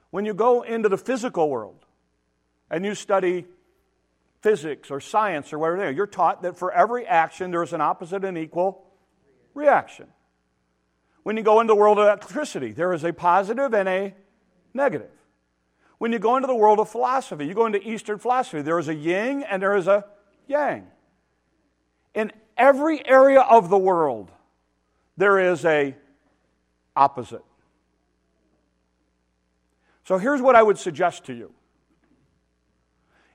When 0.10 0.26
you 0.26 0.34
go 0.34 0.62
into 0.64 0.90
the 0.90 0.98
physical 0.98 1.50
world 1.50 1.86
and 2.70 2.86
you 2.86 2.96
study 2.96 3.46
physics 4.42 4.92
or 4.92 5.00
science 5.00 5.54
or 5.54 5.60
whatever, 5.60 5.92
you're 5.92 6.08
taught 6.08 6.42
that 6.42 6.58
for 6.58 6.72
every 6.72 7.06
action 7.06 7.52
there 7.52 7.64
is 7.64 7.74
an 7.74 7.82
opposite 7.82 8.26
and 8.26 8.38
equal 8.38 8.84
reaction. 9.54 10.08
When 11.24 11.38
you 11.38 11.44
go 11.44 11.60
into 11.60 11.72
the 11.72 11.76
world 11.76 12.00
of 12.00 12.06
electricity, 12.06 12.72
there 12.72 12.94
is 12.94 13.04
a 13.04 13.14
positive 13.14 13.74
and 13.74 13.88
a 13.88 14.14
negative. 14.74 15.12
When 16.02 16.12
you 16.12 16.18
go 16.18 16.36
into 16.36 16.48
the 16.48 16.56
world 16.56 16.80
of 16.80 16.90
philosophy, 16.90 17.46
you 17.46 17.54
go 17.54 17.68
into 17.68 17.88
Eastern 17.88 18.18
philosophy, 18.18 18.64
there 18.64 18.80
is 18.80 18.88
a 18.88 18.96
yin 18.96 19.44
and 19.44 19.62
there 19.62 19.76
is 19.76 19.86
a 19.86 20.04
yang. 20.48 20.88
In 22.16 22.32
every 22.58 23.08
area 23.08 23.42
of 23.42 23.70
the 23.70 23.78
world, 23.78 24.32
there 25.16 25.38
is 25.38 25.64
a 25.64 25.96
opposite. 26.96 27.46
So 30.04 30.18
here's 30.18 30.42
what 30.42 30.56
I 30.56 30.64
would 30.64 30.80
suggest 30.80 31.26
to 31.26 31.36
you. 31.36 31.54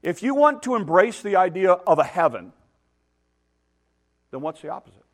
If 0.03 0.25
you 0.25 0.35
want 0.35 0.65
to 0.65 0.75
embrace 0.75 1.23
the 1.23 1.37
idea 1.37 1.71
of 1.71 2.01
a 2.01 2.05
heaven, 2.05 2.53
then 4.33 4.41
what's 4.41 4.61
the 4.61 4.71
opposite? 4.71 5.06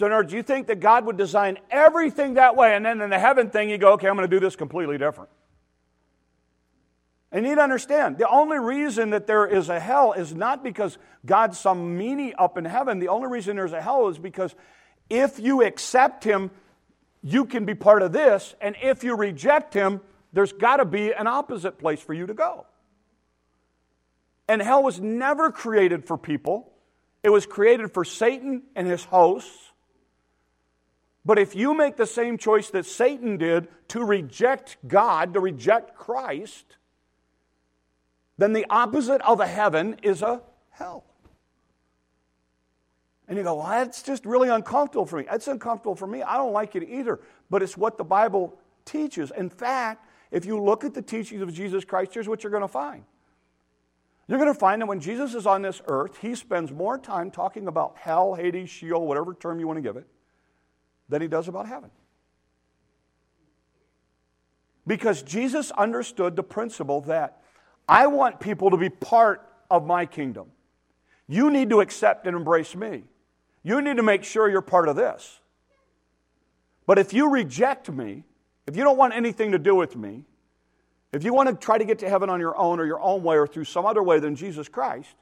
So, 0.00 0.06
in 0.06 0.26
do 0.28 0.34
you 0.34 0.42
think 0.42 0.68
that 0.68 0.80
God 0.80 1.04
would 1.04 1.18
design 1.18 1.58
everything 1.70 2.34
that 2.34 2.56
way, 2.56 2.74
and 2.74 2.86
then 2.86 3.02
in 3.02 3.10
the 3.10 3.18
heaven 3.18 3.50
thing, 3.50 3.68
you 3.68 3.76
go, 3.76 3.92
okay, 3.92 4.08
I'm 4.08 4.16
going 4.16 4.26
to 4.26 4.34
do 4.34 4.40
this 4.40 4.56
completely 4.56 4.96
different? 4.96 5.28
And 7.30 7.44
you 7.44 7.50
need 7.50 7.56
to 7.56 7.62
understand 7.62 8.16
the 8.16 8.26
only 8.26 8.58
reason 8.58 9.10
that 9.10 9.26
there 9.26 9.46
is 9.46 9.68
a 9.68 9.78
hell 9.78 10.14
is 10.14 10.34
not 10.34 10.64
because 10.64 10.96
God's 11.26 11.60
some 11.60 11.98
meanie 11.98 12.32
up 12.38 12.56
in 12.56 12.64
heaven. 12.64 12.98
The 12.98 13.08
only 13.08 13.28
reason 13.28 13.56
there's 13.56 13.74
a 13.74 13.82
hell 13.82 14.08
is 14.08 14.18
because 14.18 14.54
if 15.10 15.38
you 15.38 15.62
accept 15.62 16.24
Him, 16.24 16.50
you 17.22 17.44
can 17.44 17.66
be 17.66 17.74
part 17.74 18.00
of 18.00 18.10
this, 18.10 18.54
and 18.62 18.76
if 18.82 19.04
you 19.04 19.14
reject 19.14 19.74
Him, 19.74 20.00
there's 20.32 20.54
got 20.54 20.78
to 20.78 20.86
be 20.86 21.12
an 21.12 21.26
opposite 21.26 21.78
place 21.78 22.00
for 22.00 22.14
you 22.14 22.26
to 22.26 22.32
go. 22.32 22.64
And 24.48 24.62
hell 24.62 24.82
was 24.82 24.98
never 24.98 25.52
created 25.52 26.06
for 26.06 26.16
people, 26.16 26.72
it 27.22 27.28
was 27.28 27.44
created 27.44 27.92
for 27.92 28.02
Satan 28.02 28.62
and 28.74 28.86
his 28.86 29.04
hosts 29.04 29.70
but 31.24 31.38
if 31.38 31.54
you 31.54 31.74
make 31.74 31.96
the 31.96 32.06
same 32.06 32.38
choice 32.38 32.70
that 32.70 32.86
Satan 32.86 33.36
did 33.36 33.68
to 33.88 34.04
reject 34.04 34.76
God, 34.86 35.34
to 35.34 35.40
reject 35.40 35.94
Christ, 35.94 36.76
then 38.38 38.52
the 38.52 38.66
opposite 38.70 39.20
of 39.22 39.40
a 39.40 39.46
heaven 39.46 39.96
is 40.02 40.22
a 40.22 40.40
hell. 40.70 41.04
And 43.28 43.36
you 43.36 43.44
go, 43.44 43.56
well, 43.56 43.68
that's 43.68 44.02
just 44.02 44.24
really 44.24 44.48
uncomfortable 44.48 45.06
for 45.06 45.18
me. 45.18 45.26
That's 45.30 45.46
uncomfortable 45.46 45.94
for 45.94 46.06
me. 46.06 46.22
I 46.22 46.36
don't 46.36 46.52
like 46.52 46.74
it 46.74 46.88
either. 46.88 47.20
But 47.48 47.62
it's 47.62 47.76
what 47.76 47.96
the 47.96 48.02
Bible 48.02 48.58
teaches. 48.84 49.30
In 49.36 49.50
fact, 49.50 50.04
if 50.32 50.44
you 50.44 50.60
look 50.60 50.84
at 50.84 50.94
the 50.94 51.02
teachings 51.02 51.42
of 51.42 51.52
Jesus 51.52 51.84
Christ, 51.84 52.12
here's 52.14 52.28
what 52.28 52.42
you're 52.42 52.50
going 52.50 52.62
to 52.62 52.68
find. 52.68 53.04
You're 54.26 54.38
going 54.38 54.52
to 54.52 54.58
find 54.58 54.82
that 54.82 54.86
when 54.86 55.00
Jesus 55.00 55.34
is 55.34 55.46
on 55.46 55.62
this 55.62 55.82
earth, 55.86 56.18
he 56.20 56.34
spends 56.34 56.72
more 56.72 56.98
time 56.98 57.30
talking 57.30 57.68
about 57.68 57.96
hell, 57.96 58.34
Hades, 58.34 58.70
Sheol, 58.70 59.06
whatever 59.06 59.34
term 59.34 59.60
you 59.60 59.66
want 59.66 59.76
to 59.76 59.82
give 59.82 59.96
it, 59.96 60.06
than 61.10 61.20
he 61.20 61.28
does 61.28 61.48
about 61.48 61.66
heaven. 61.66 61.90
Because 64.86 65.22
Jesus 65.22 65.70
understood 65.72 66.36
the 66.36 66.42
principle 66.42 67.02
that 67.02 67.42
I 67.88 68.06
want 68.06 68.40
people 68.40 68.70
to 68.70 68.76
be 68.76 68.88
part 68.88 69.46
of 69.70 69.86
my 69.86 70.06
kingdom. 70.06 70.46
You 71.28 71.50
need 71.50 71.70
to 71.70 71.80
accept 71.80 72.26
and 72.26 72.36
embrace 72.36 72.74
me. 72.74 73.04
You 73.62 73.82
need 73.82 73.98
to 73.98 74.02
make 74.02 74.24
sure 74.24 74.48
you're 74.48 74.62
part 74.62 74.88
of 74.88 74.96
this. 74.96 75.40
But 76.86 76.98
if 76.98 77.12
you 77.12 77.30
reject 77.30 77.90
me, 77.90 78.24
if 78.66 78.76
you 78.76 78.82
don't 78.82 78.96
want 78.96 79.14
anything 79.14 79.52
to 79.52 79.58
do 79.58 79.74
with 79.74 79.96
me, 79.96 80.24
if 81.12 81.24
you 81.24 81.34
want 81.34 81.48
to 81.48 81.54
try 81.54 81.76
to 81.76 81.84
get 81.84 81.98
to 82.00 82.08
heaven 82.08 82.30
on 82.30 82.40
your 82.40 82.56
own 82.56 82.80
or 82.80 82.86
your 82.86 83.00
own 83.00 83.22
way 83.22 83.36
or 83.36 83.46
through 83.46 83.64
some 83.64 83.84
other 83.84 84.02
way 84.02 84.18
than 84.18 84.34
Jesus 84.34 84.68
Christ, 84.68 85.14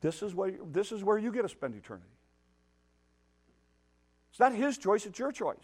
this 0.00 0.22
is 0.22 0.34
where, 0.34 0.52
this 0.70 0.92
is 0.92 1.04
where 1.04 1.16
you 1.16 1.30
get 1.30 1.42
to 1.42 1.48
spend 1.48 1.74
eternity. 1.74 2.08
It's 4.32 4.40
not 4.40 4.54
his 4.54 4.78
choice, 4.78 5.04
it's 5.04 5.18
your 5.18 5.30
choice. 5.30 5.58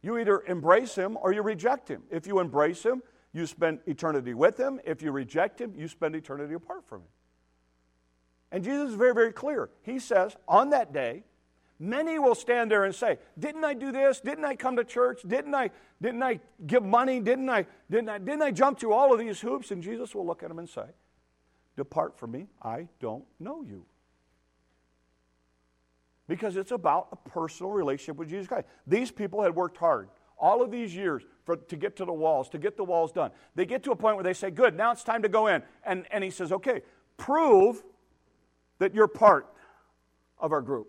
You 0.00 0.16
either 0.16 0.42
embrace 0.48 0.94
him 0.94 1.18
or 1.20 1.32
you 1.32 1.42
reject 1.42 1.86
him. 1.86 2.04
If 2.10 2.26
you 2.26 2.40
embrace 2.40 2.82
him, 2.82 3.02
you 3.34 3.44
spend 3.44 3.80
eternity 3.86 4.32
with 4.32 4.58
him. 4.58 4.80
If 4.86 5.02
you 5.02 5.12
reject 5.12 5.60
him, 5.60 5.74
you 5.76 5.86
spend 5.86 6.16
eternity 6.16 6.54
apart 6.54 6.86
from 6.86 7.02
him. 7.02 7.08
And 8.50 8.64
Jesus 8.64 8.90
is 8.90 8.94
very, 8.94 9.12
very 9.12 9.34
clear. 9.34 9.68
He 9.82 9.98
says, 9.98 10.34
on 10.48 10.70
that 10.70 10.94
day, 10.94 11.24
many 11.78 12.18
will 12.18 12.34
stand 12.34 12.70
there 12.70 12.84
and 12.84 12.94
say, 12.94 13.18
Didn't 13.38 13.64
I 13.64 13.74
do 13.74 13.92
this? 13.92 14.20
Didn't 14.20 14.46
I 14.46 14.56
come 14.56 14.76
to 14.76 14.84
church? 14.84 15.20
Didn't 15.26 15.54
I, 15.54 15.70
didn't 16.00 16.22
I 16.22 16.40
give 16.66 16.82
money? 16.82 17.20
Didn't 17.20 17.50
I, 17.50 17.66
didn't, 17.90 18.08
I, 18.08 18.16
didn't 18.16 18.40
I 18.40 18.50
jump 18.50 18.80
through 18.80 18.94
all 18.94 19.12
of 19.12 19.18
these 19.18 19.40
hoops? 19.40 19.72
And 19.72 19.82
Jesus 19.82 20.14
will 20.14 20.24
look 20.24 20.42
at 20.42 20.48
them 20.48 20.58
and 20.58 20.68
say, 20.68 20.86
Depart 21.76 22.18
from 22.18 22.30
me, 22.30 22.46
I 22.62 22.88
don't 22.98 23.24
know 23.38 23.62
you 23.62 23.84
because 26.28 26.56
it's 26.56 26.70
about 26.70 27.08
a 27.10 27.16
personal 27.28 27.72
relationship 27.72 28.16
with 28.16 28.28
Jesus 28.28 28.46
Christ. 28.46 28.66
These 28.86 29.10
people 29.10 29.42
had 29.42 29.54
worked 29.54 29.78
hard 29.78 30.10
all 30.38 30.62
of 30.62 30.70
these 30.70 30.94
years 30.94 31.24
for, 31.44 31.56
to 31.56 31.76
get 31.76 31.96
to 31.96 32.04
the 32.04 32.12
walls, 32.12 32.48
to 32.50 32.58
get 32.58 32.76
the 32.76 32.84
walls 32.84 33.10
done. 33.10 33.30
They 33.54 33.66
get 33.66 33.82
to 33.84 33.90
a 33.90 33.96
point 33.96 34.16
where 34.16 34.24
they 34.24 34.34
say, 34.34 34.50
Good, 34.50 34.76
now 34.76 34.92
it's 34.92 35.02
time 35.02 35.22
to 35.22 35.28
go 35.28 35.48
in. 35.48 35.62
And, 35.84 36.06
and 36.12 36.22
he 36.22 36.30
says, 36.30 36.52
Okay, 36.52 36.82
prove 37.16 37.82
that 38.78 38.94
you're 38.94 39.08
part 39.08 39.46
of 40.38 40.52
our 40.52 40.60
group. 40.60 40.88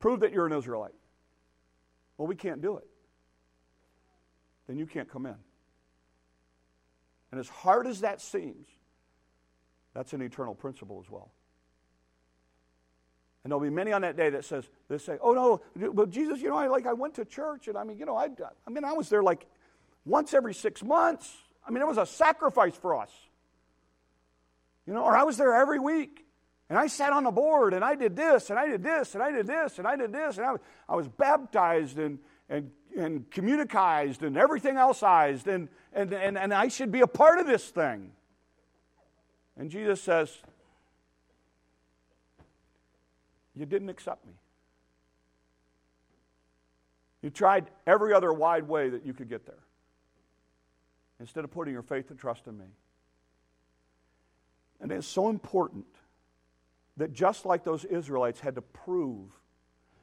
Prove 0.00 0.20
that 0.20 0.32
you're 0.32 0.46
an 0.46 0.52
Israelite. 0.52 0.94
Well, 2.18 2.26
we 2.26 2.36
can't 2.36 2.60
do 2.60 2.76
it. 2.76 2.86
Then 4.66 4.76
you 4.76 4.86
can't 4.86 5.10
come 5.10 5.24
in. 5.24 5.36
And 7.30 7.40
as 7.40 7.48
hard 7.48 7.86
as 7.86 8.00
that 8.00 8.20
seems, 8.20 8.66
that's 9.94 10.12
an 10.12 10.20
eternal 10.20 10.54
principle 10.54 11.02
as 11.04 11.10
well. 11.10 11.30
And 13.42 13.50
there'll 13.50 13.62
be 13.62 13.70
many 13.70 13.92
on 13.92 14.02
that 14.02 14.16
day 14.16 14.30
that 14.30 14.44
says 14.44 14.68
they 14.88 14.98
say, 14.98 15.16
"Oh 15.22 15.32
no, 15.32 15.90
but 15.92 16.10
Jesus, 16.10 16.40
you 16.40 16.50
know, 16.50 16.56
I 16.56 16.66
like 16.66 16.86
I 16.86 16.92
went 16.92 17.14
to 17.14 17.24
church, 17.24 17.68
and 17.68 17.76
I 17.76 17.84
mean, 17.84 17.98
you 17.98 18.04
know, 18.04 18.16
I, 18.16 18.28
I 18.66 18.70
mean, 18.70 18.84
I 18.84 18.92
was 18.92 19.08
there 19.08 19.22
like 19.22 19.46
once 20.04 20.34
every 20.34 20.52
six 20.52 20.82
months. 20.82 21.34
I 21.66 21.70
mean, 21.70 21.82
it 21.82 21.86
was 21.86 21.98
a 21.98 22.06
sacrifice 22.06 22.74
for 22.74 23.00
us, 23.00 23.10
you 24.86 24.92
know, 24.92 25.04
or 25.04 25.16
I 25.16 25.22
was 25.22 25.38
there 25.38 25.54
every 25.54 25.78
week, 25.78 26.26
and 26.68 26.78
I 26.78 26.86
sat 26.86 27.12
on 27.12 27.24
the 27.24 27.30
board, 27.30 27.72
and 27.72 27.82
I 27.82 27.94
did 27.94 28.14
this, 28.14 28.50
and 28.50 28.58
I 28.58 28.66
did 28.66 28.82
this, 28.82 29.14
and 29.14 29.22
I 29.22 29.30
did 29.30 29.46
this, 29.46 29.78
and 29.78 29.86
I 29.86 29.96
did 29.96 30.12
this, 30.12 30.36
and 30.36 30.46
I 30.46 30.52
was, 30.52 30.60
I 30.88 30.96
was 30.96 31.08
baptized 31.08 31.98
and 31.98 32.18
and 32.50 32.70
and 32.94 33.30
communicized 33.30 34.20
and 34.20 34.36
everything 34.36 34.76
elseized, 34.76 35.48
and 35.48 35.68
and 35.94 36.12
and 36.12 36.36
and 36.36 36.52
I 36.52 36.68
should 36.68 36.92
be 36.92 37.00
a 37.00 37.06
part 37.06 37.38
of 37.38 37.46
this 37.46 37.70
thing." 37.70 38.12
And 39.56 39.70
Jesus 39.70 40.00
says, 40.00 40.38
you 43.54 43.66
didn't 43.66 43.88
accept 43.88 44.26
me. 44.26 44.32
You 47.22 47.30
tried 47.30 47.66
every 47.86 48.14
other 48.14 48.32
wide 48.32 48.66
way 48.66 48.88
that 48.90 49.04
you 49.04 49.12
could 49.12 49.28
get 49.28 49.46
there 49.46 49.62
instead 51.18 51.44
of 51.44 51.50
putting 51.50 51.74
your 51.74 51.82
faith 51.82 52.10
and 52.10 52.18
trust 52.18 52.46
in 52.46 52.56
me. 52.56 52.64
And 54.80 54.90
it's 54.90 55.06
so 55.06 55.28
important 55.28 55.84
that 56.96 57.12
just 57.12 57.44
like 57.44 57.62
those 57.62 57.84
Israelites 57.84 58.40
had 58.40 58.54
to 58.54 58.62
prove 58.62 59.28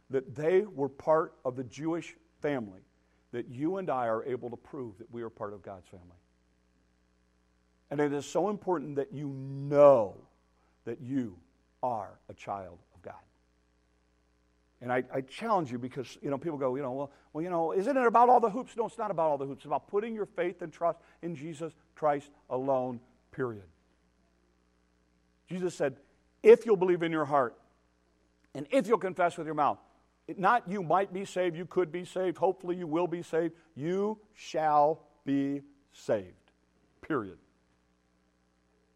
that 0.09 0.35
they 0.35 0.61
were 0.61 0.89
part 0.89 1.33
of 1.43 1.55
the 1.55 1.63
Jewish 1.63 2.15
family, 2.41 2.81
that 3.31 3.49
you 3.49 3.77
and 3.77 3.89
I 3.89 4.07
are 4.07 4.23
able 4.23 4.49
to 4.51 4.55
prove 4.55 4.97
that 4.99 5.11
we 5.11 5.23
are 5.23 5.29
part 5.29 5.53
of 5.53 5.61
God's 5.61 5.87
family. 5.87 6.05
And 7.89 7.99
it 7.99 8.13
is 8.13 8.25
so 8.25 8.49
important 8.49 8.95
that 8.97 9.11
you 9.11 9.29
know 9.29 10.15
that 10.85 11.01
you 11.01 11.35
are 11.81 12.19
a 12.29 12.33
child 12.33 12.77
and 14.81 14.91
I, 14.91 15.03
I, 15.13 15.21
challenge 15.21 15.71
you 15.71 15.79
because, 15.79 16.17
you 16.21 16.29
know, 16.29 16.37
people 16.37 16.57
go, 16.57 16.75
you 16.75 16.83
know, 16.83 16.91
well, 16.91 17.11
well, 17.33 17.43
you 17.43 17.49
know, 17.49 17.71
isn't 17.73 17.97
it 17.97 18.05
about 18.05 18.29
all 18.29 18.39
the 18.39 18.49
hoops? 18.49 18.77
No, 18.77 18.85
it's 18.85 18.97
not 18.97 19.09
about 19.09 19.31
all 19.31 19.37
the 19.37 19.45
hoops. 19.45 19.59
It's 19.59 19.65
about 19.65 19.87
putting 19.87 20.13
your 20.13 20.27
faith 20.27 20.61
and 20.61 20.71
trust 20.71 20.99
in 21.23 21.35
Jesus 21.35 21.73
Christ 21.95 22.29
alone, 22.49 22.99
period. 23.31 23.63
Jesus 25.49 25.73
said, 25.73 25.95
if 26.43 26.65
you'll 26.65 26.75
believe 26.75 27.01
in 27.01 27.11
your 27.11 27.25
heart 27.25 27.55
and 28.53 28.67
if 28.69 28.87
you'll 28.87 28.97
confess 28.97 29.37
with 29.37 29.47
your 29.47 29.55
mouth, 29.55 29.79
it, 30.27 30.37
not 30.37 30.63
you 30.67 30.83
might 30.83 31.11
be 31.11 31.25
saved, 31.25 31.57
you 31.57 31.65
could 31.65 31.91
be 31.91 32.05
saved, 32.05 32.37
hopefully 32.37 32.75
you 32.75 32.85
will 32.85 33.07
be 33.07 33.23
saved, 33.23 33.53
you 33.75 34.19
shall 34.35 35.01
be 35.25 35.61
saved. 35.93 36.33
Period. 37.01 37.37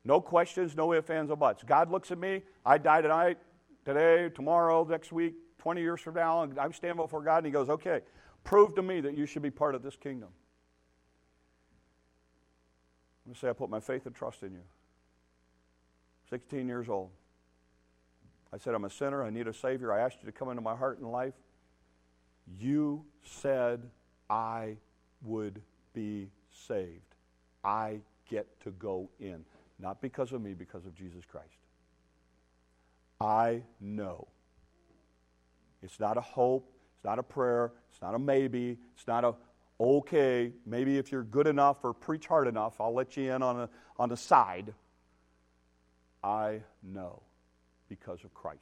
No 0.04 0.20
questions, 0.20 0.76
no 0.76 0.94
ifs, 0.94 1.10
ands, 1.10 1.32
or 1.32 1.38
buts. 1.38 1.63
God 1.63 1.89
looks 1.91 2.12
at 2.12 2.17
me, 2.17 2.44
I 2.65 2.78
die 2.78 3.02
tonight, 3.02 3.38
today, 3.86 4.30
tomorrow, 4.34 4.84
next 4.84 5.12
week, 5.12 5.36
20 5.62 5.80
years 5.82 6.02
from 6.02 6.15
now, 6.15 6.41
and 6.41 6.58
I 6.58 6.69
stand 6.71 6.97
before 6.97 7.21
God 7.21 7.38
and 7.38 7.45
He 7.45 7.52
goes, 7.52 7.69
okay, 7.69 8.02
prove 8.43 8.74
to 8.76 8.82
me 8.82 9.00
that 9.02 9.15
you 9.15 9.28
should 9.28 9.43
be 9.43 9.52
part 9.52 9.76
of 9.76 9.84
this 9.84 9.95
kingdom. 9.95 10.30
I'm 13.24 13.30
going 13.30 13.36
to 13.36 13.39
say, 13.39 13.50
I 13.50 13.54
put 13.54 13.69
my 13.69 13.80
faith 13.80 14.08
and 14.08 14.15
trust 14.15 14.41
in 14.41 14.54
you. 14.54 14.63
16 16.32 16.67
years 16.67 16.89
old. 16.89 17.12
I 18.52 18.58
said, 18.58 18.74
I'm 18.74 18.86
a 18.86 18.89
sinner. 18.89 19.24
I 19.24 19.30
need 19.30 19.47
a 19.47 19.54
Savior. 19.54 19.93
I 19.93 20.00
asked 20.00 20.17
you 20.24 20.26
to 20.26 20.32
come 20.32 20.50
into 20.50 20.63
my 20.63 20.76
heart 20.76 20.97
and 20.97 21.12
life. 21.12 21.36
You 22.60 23.06
said 23.24 23.82
I 24.32 24.78
would 25.21 25.62
be 25.93 26.32
saved. 26.67 27.15
I 27.63 28.00
get 28.28 28.47
to 28.62 28.71
go 28.71 29.10
in. 29.19 29.45
Not 29.78 30.02
because 30.02 30.32
of 30.32 30.41
me, 30.41 30.56
because 30.56 30.88
of 30.88 30.95
Jesus 30.95 31.24
Christ. 31.24 31.45
I 33.21 33.62
know. 33.80 34.28
It's 35.82 36.00
not 36.00 36.17
a 36.17 36.22
hope. 36.22 36.72
It's 36.96 37.04
not 37.04 37.20
a 37.20 37.24
prayer. 37.24 37.72
It's 37.91 38.02
not 38.02 38.15
a 38.15 38.20
maybe. 38.20 38.78
It's 38.96 39.08
not 39.08 39.24
a 39.24 39.36
okay. 39.80 40.52
Maybe 40.65 40.98
if 40.98 41.12
you're 41.12 41.24
good 41.24 41.48
enough 41.48 41.78
or 41.84 41.94
preach 41.94 42.28
hard 42.28 42.48
enough, 42.48 42.80
I'll 42.80 42.94
let 42.94 43.17
you 43.17 43.34
in 43.34 43.41
on, 43.41 43.62
a, 43.62 43.70
on 43.98 44.10
the 44.10 44.17
side. 44.17 44.74
I 46.24 46.62
know 46.84 47.24
because 47.89 48.24
of 48.24 48.34
Christ. 48.34 48.62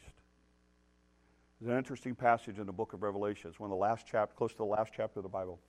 There's 1.60 1.72
an 1.72 1.78
interesting 1.78 2.16
passage 2.16 2.58
in 2.58 2.66
the 2.66 2.72
book 2.72 2.94
of 2.94 3.04
Revelation. 3.04 3.50
It's 3.50 3.60
one 3.60 3.70
of 3.70 3.76
the 3.76 3.82
last 3.82 4.06
chapter, 4.10 4.34
close 4.34 4.52
to 4.52 4.58
the 4.58 4.64
last 4.64 4.92
chapter 4.96 5.20
of 5.20 5.24
the 5.24 5.30
Bible. 5.30 5.60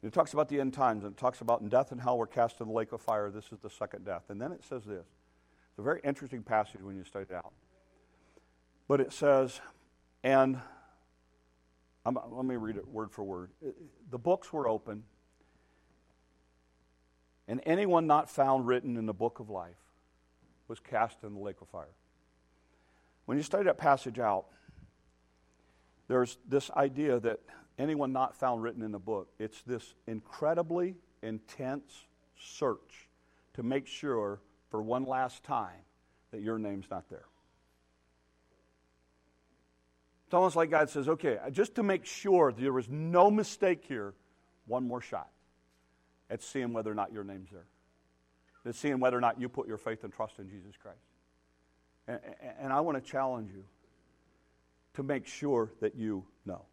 And 0.00 0.10
it 0.10 0.14
talks 0.14 0.32
about 0.32 0.48
the 0.48 0.58
end 0.58 0.72
times, 0.72 1.04
and 1.04 1.12
it 1.12 1.18
talks 1.18 1.42
about 1.42 1.60
in 1.60 1.68
death 1.68 1.92
and 1.92 2.00
hell 2.00 2.16
were 2.16 2.26
cast 2.26 2.60
in 2.60 2.68
the 2.68 2.72
lake 2.72 2.92
of 2.92 3.02
fire. 3.02 3.30
This 3.30 3.52
is 3.52 3.58
the 3.60 3.70
second 3.70 4.06
death. 4.06 4.24
And 4.30 4.40
then 4.40 4.50
it 4.50 4.64
says 4.64 4.84
this. 4.84 5.04
It's 5.70 5.78
a 5.78 5.82
very 5.82 6.00
interesting 6.02 6.42
passage 6.42 6.80
when 6.82 6.96
you 6.96 7.04
study 7.04 7.26
it 7.28 7.34
out. 7.34 7.52
But 8.88 9.00
it 9.00 9.12
says, 9.12 9.60
and 10.22 10.60
I'm, 12.04 12.18
let 12.30 12.44
me 12.44 12.56
read 12.56 12.76
it 12.76 12.86
word 12.88 13.10
for 13.10 13.22
word. 13.22 13.50
The 14.10 14.18
books 14.18 14.52
were 14.52 14.68
open, 14.68 15.04
and 17.46 17.60
anyone 17.64 18.06
not 18.06 18.28
found 18.28 18.66
written 18.66 18.96
in 18.96 19.06
the 19.06 19.14
book 19.14 19.40
of 19.40 19.50
life 19.50 19.76
was 20.68 20.80
cast 20.80 21.22
in 21.22 21.34
the 21.34 21.40
lake 21.40 21.60
of 21.60 21.68
fire. 21.68 21.94
When 23.26 23.36
you 23.36 23.44
study 23.44 23.64
that 23.64 23.78
passage 23.78 24.18
out, 24.18 24.46
there's 26.08 26.38
this 26.48 26.70
idea 26.72 27.20
that 27.20 27.40
anyone 27.78 28.12
not 28.12 28.34
found 28.34 28.62
written 28.62 28.82
in 28.82 28.92
the 28.92 28.98
book, 28.98 29.28
it's 29.38 29.62
this 29.62 29.94
incredibly 30.06 30.96
intense 31.22 32.06
search 32.36 33.08
to 33.54 33.62
make 33.62 33.86
sure 33.86 34.40
for 34.70 34.82
one 34.82 35.04
last 35.04 35.44
time 35.44 35.84
that 36.32 36.40
your 36.40 36.58
name's 36.58 36.86
not 36.90 37.08
there. 37.08 37.26
It's 40.32 40.34
almost 40.34 40.56
like 40.56 40.70
God 40.70 40.88
says, 40.88 41.10
okay, 41.10 41.36
uh, 41.36 41.50
just 41.50 41.74
to 41.74 41.82
make 41.82 42.06
sure 42.06 42.52
there 42.52 42.72
was 42.72 42.88
no 42.88 43.30
mistake 43.30 43.84
here, 43.86 44.14
one 44.64 44.88
more 44.88 45.02
shot 45.02 45.28
at 46.30 46.42
seeing 46.42 46.72
whether 46.72 46.90
or 46.90 46.94
not 46.94 47.12
your 47.12 47.22
name's 47.22 47.50
there 47.50 47.66
to 48.64 48.72
seeing 48.72 48.98
whether 48.98 49.18
or 49.18 49.20
not 49.20 49.38
you 49.38 49.50
put 49.50 49.68
your 49.68 49.76
faith 49.76 50.04
and 50.04 50.10
trust 50.10 50.38
in 50.38 50.48
Jesus 50.48 50.74
Christ. 50.82 51.04
And, 52.08 52.18
and 52.58 52.72
I 52.72 52.80
want 52.80 52.96
to 52.96 53.10
challenge 53.10 53.50
you 53.52 53.62
to 54.94 55.02
make 55.02 55.26
sure 55.26 55.70
that 55.80 55.96
you 55.96 56.24
know. 56.46 56.64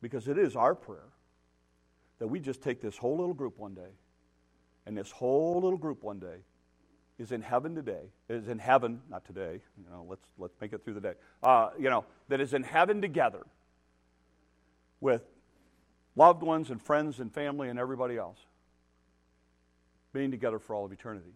Because 0.00 0.28
it 0.28 0.38
is 0.38 0.54
our 0.54 0.76
prayer 0.76 1.10
that 2.20 2.28
we 2.28 2.38
just 2.38 2.62
take 2.62 2.80
this 2.80 2.96
whole 2.96 3.16
little 3.16 3.34
group 3.34 3.58
one 3.58 3.74
day, 3.74 3.90
and 4.86 4.96
this 4.96 5.10
whole 5.10 5.60
little 5.60 5.78
group 5.78 6.04
one 6.04 6.20
day 6.20 6.44
is 7.18 7.32
in 7.32 7.42
heaven 7.42 7.74
today, 7.74 8.10
is 8.28 8.48
in 8.48 8.58
heaven, 8.58 9.00
not 9.08 9.24
today, 9.24 9.60
you 9.78 9.90
know, 9.90 10.04
let's, 10.08 10.24
let's 10.38 10.54
make 10.60 10.72
it 10.72 10.84
through 10.84 10.94
the 10.94 11.00
day, 11.00 11.12
uh, 11.42 11.70
you 11.78 11.88
know, 11.88 12.04
that 12.28 12.40
is 12.40 12.54
in 12.54 12.62
heaven 12.62 13.00
together 13.00 13.44
with 15.00 15.22
loved 16.16 16.42
ones 16.42 16.70
and 16.70 16.82
friends 16.82 17.20
and 17.20 17.32
family 17.32 17.68
and 17.68 17.78
everybody 17.78 18.16
else 18.16 18.38
being 20.12 20.30
together 20.30 20.58
for 20.58 20.74
all 20.74 20.84
of 20.84 20.92
eternity. 20.92 21.32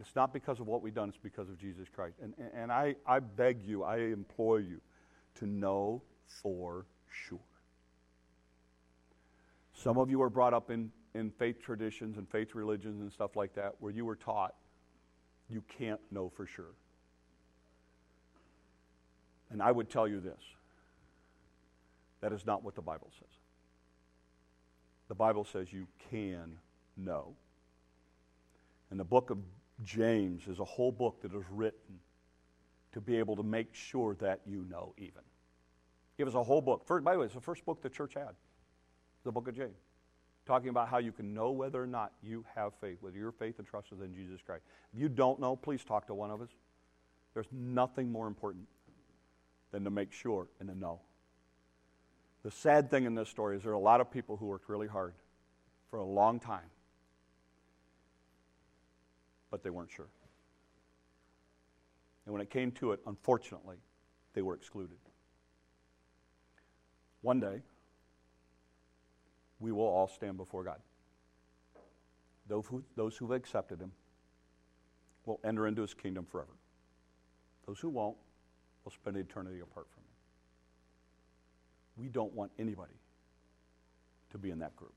It's 0.00 0.16
not 0.16 0.32
because 0.32 0.60
of 0.60 0.66
what 0.66 0.82
we've 0.82 0.94
done, 0.94 1.10
it's 1.10 1.18
because 1.18 1.48
of 1.48 1.58
Jesus 1.58 1.88
Christ. 1.94 2.16
And, 2.22 2.34
and 2.54 2.72
I, 2.72 2.96
I 3.06 3.20
beg 3.20 3.62
you, 3.62 3.84
I 3.84 3.98
implore 3.98 4.60
you 4.60 4.80
to 5.36 5.46
know 5.46 6.02
for 6.26 6.86
sure. 7.10 7.38
Some 9.74 9.98
of 9.98 10.10
you 10.10 10.22
are 10.22 10.30
brought 10.30 10.54
up 10.54 10.70
in, 10.70 10.90
in 11.14 11.30
faith 11.30 11.60
traditions 11.62 12.16
and 12.16 12.28
faith 12.28 12.54
religions 12.54 13.00
and 13.00 13.12
stuff 13.12 13.36
like 13.36 13.54
that 13.54 13.74
where 13.80 13.92
you 13.92 14.04
were 14.04 14.16
taught 14.16 14.54
you 15.52 15.62
can't 15.78 16.00
know 16.10 16.30
for 16.34 16.46
sure. 16.46 16.74
And 19.50 19.62
I 19.62 19.70
would 19.70 19.90
tell 19.90 20.08
you 20.08 20.20
this 20.20 20.40
that 22.20 22.32
is 22.32 22.46
not 22.46 22.62
what 22.62 22.74
the 22.74 22.82
Bible 22.82 23.10
says. 23.18 23.28
The 25.08 25.14
Bible 25.14 25.44
says 25.44 25.72
you 25.72 25.86
can 26.10 26.56
know. 26.96 27.34
And 28.90 28.98
the 28.98 29.04
book 29.04 29.30
of 29.30 29.38
James 29.82 30.46
is 30.46 30.58
a 30.58 30.64
whole 30.64 30.92
book 30.92 31.20
that 31.22 31.34
is 31.34 31.44
written 31.50 31.98
to 32.92 33.00
be 33.00 33.16
able 33.16 33.36
to 33.36 33.42
make 33.42 33.74
sure 33.74 34.14
that 34.16 34.40
you 34.46 34.64
know, 34.70 34.94
even. 34.98 35.22
It 36.18 36.24
was 36.24 36.34
a 36.34 36.42
whole 36.42 36.60
book. 36.60 36.86
First, 36.86 37.04
by 37.04 37.14
the 37.14 37.18
way, 37.18 37.26
it's 37.26 37.34
the 37.34 37.40
first 37.40 37.64
book 37.64 37.82
the 37.82 37.88
church 37.88 38.14
had, 38.14 38.34
the 39.24 39.32
book 39.32 39.48
of 39.48 39.56
James, 39.56 39.76
talking 40.46 40.68
about 40.68 40.88
how 40.88 40.98
you 40.98 41.12
can 41.12 41.34
know 41.34 41.50
whether 41.50 41.82
or 41.82 41.86
not 41.86 42.12
you 42.22 42.44
have 42.54 42.72
faith, 42.80 42.98
whether 43.00 43.16
your 43.16 43.32
faith 43.32 43.58
and 43.58 43.66
trust 43.66 43.88
is 43.92 44.00
in 44.00 44.14
Jesus 44.14 44.40
Christ. 44.44 44.64
If 44.92 45.00
you 45.00 45.08
don't 45.08 45.40
know, 45.40 45.56
please 45.56 45.84
talk 45.84 46.06
to 46.08 46.14
one 46.14 46.30
of 46.30 46.40
us. 46.40 46.50
There's 47.34 47.46
nothing 47.52 48.10
more 48.10 48.26
important 48.26 48.66
than 49.70 49.84
to 49.84 49.90
make 49.90 50.12
sure 50.12 50.48
and 50.60 50.68
to 50.68 50.76
know. 50.76 51.00
The 52.42 52.50
sad 52.50 52.90
thing 52.90 53.04
in 53.04 53.14
this 53.14 53.28
story 53.28 53.56
is 53.56 53.62
there 53.62 53.72
are 53.72 53.76
a 53.76 53.78
lot 53.78 54.00
of 54.00 54.10
people 54.10 54.36
who 54.36 54.46
worked 54.46 54.68
really 54.68 54.88
hard 54.88 55.14
for 55.90 55.98
a 55.98 56.04
long 56.04 56.40
time 56.40 56.70
but 59.52 59.62
they 59.62 59.70
weren't 59.70 59.90
sure. 59.90 60.08
And 62.24 62.32
when 62.32 62.42
it 62.42 62.50
came 62.50 62.72
to 62.72 62.92
it, 62.92 63.00
unfortunately, 63.06 63.76
they 64.32 64.42
were 64.42 64.54
excluded. 64.54 64.96
One 67.20 67.38
day, 67.38 67.60
we 69.62 69.72
will 69.72 69.86
all 69.86 70.08
stand 70.08 70.36
before 70.36 70.64
God. 70.64 70.80
Those, 72.48 72.66
who, 72.66 72.82
those 72.96 73.16
who've 73.16 73.30
accepted 73.30 73.80
Him 73.80 73.92
will 75.24 75.40
enter 75.44 75.68
into 75.68 75.82
His 75.82 75.94
kingdom 75.94 76.26
forever. 76.30 76.50
Those 77.66 77.78
who 77.78 77.88
won't 77.88 78.16
will 78.84 78.90
spend 78.90 79.16
eternity 79.16 79.60
apart 79.60 79.86
from 79.94 80.02
Him. 80.02 80.08
We 81.96 82.08
don't 82.08 82.32
want 82.34 82.50
anybody 82.58 82.98
to 84.32 84.38
be 84.38 84.50
in 84.50 84.58
that 84.58 84.74
group. 84.74 84.94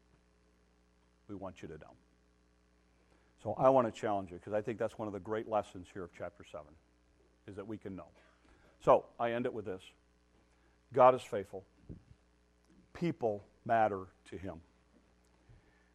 We 1.29 1.35
want 1.35 1.61
you 1.61 1.67
to 1.67 1.75
know. 1.75 1.93
So 3.43 3.53
I 3.59 3.69
want 3.69 3.85
to 3.85 3.91
challenge 3.91 4.31
you 4.31 4.37
because 4.37 4.53
I 4.53 4.61
think 4.61 4.79
that's 4.79 4.97
one 4.97 5.07
of 5.07 5.13
the 5.13 5.19
great 5.19 5.47
lessons 5.47 5.87
here 5.93 6.03
of 6.03 6.09
chapter 6.17 6.43
7 6.51 6.65
is 7.47 7.55
that 7.55 7.67
we 7.67 7.77
can 7.77 7.95
know. 7.95 8.07
So 8.83 9.05
I 9.19 9.33
end 9.33 9.45
it 9.45 9.53
with 9.53 9.65
this 9.65 9.83
God 10.93 11.13
is 11.13 11.21
faithful, 11.21 11.63
people 12.93 13.43
matter 13.65 14.01
to 14.29 14.37
him. 14.37 14.55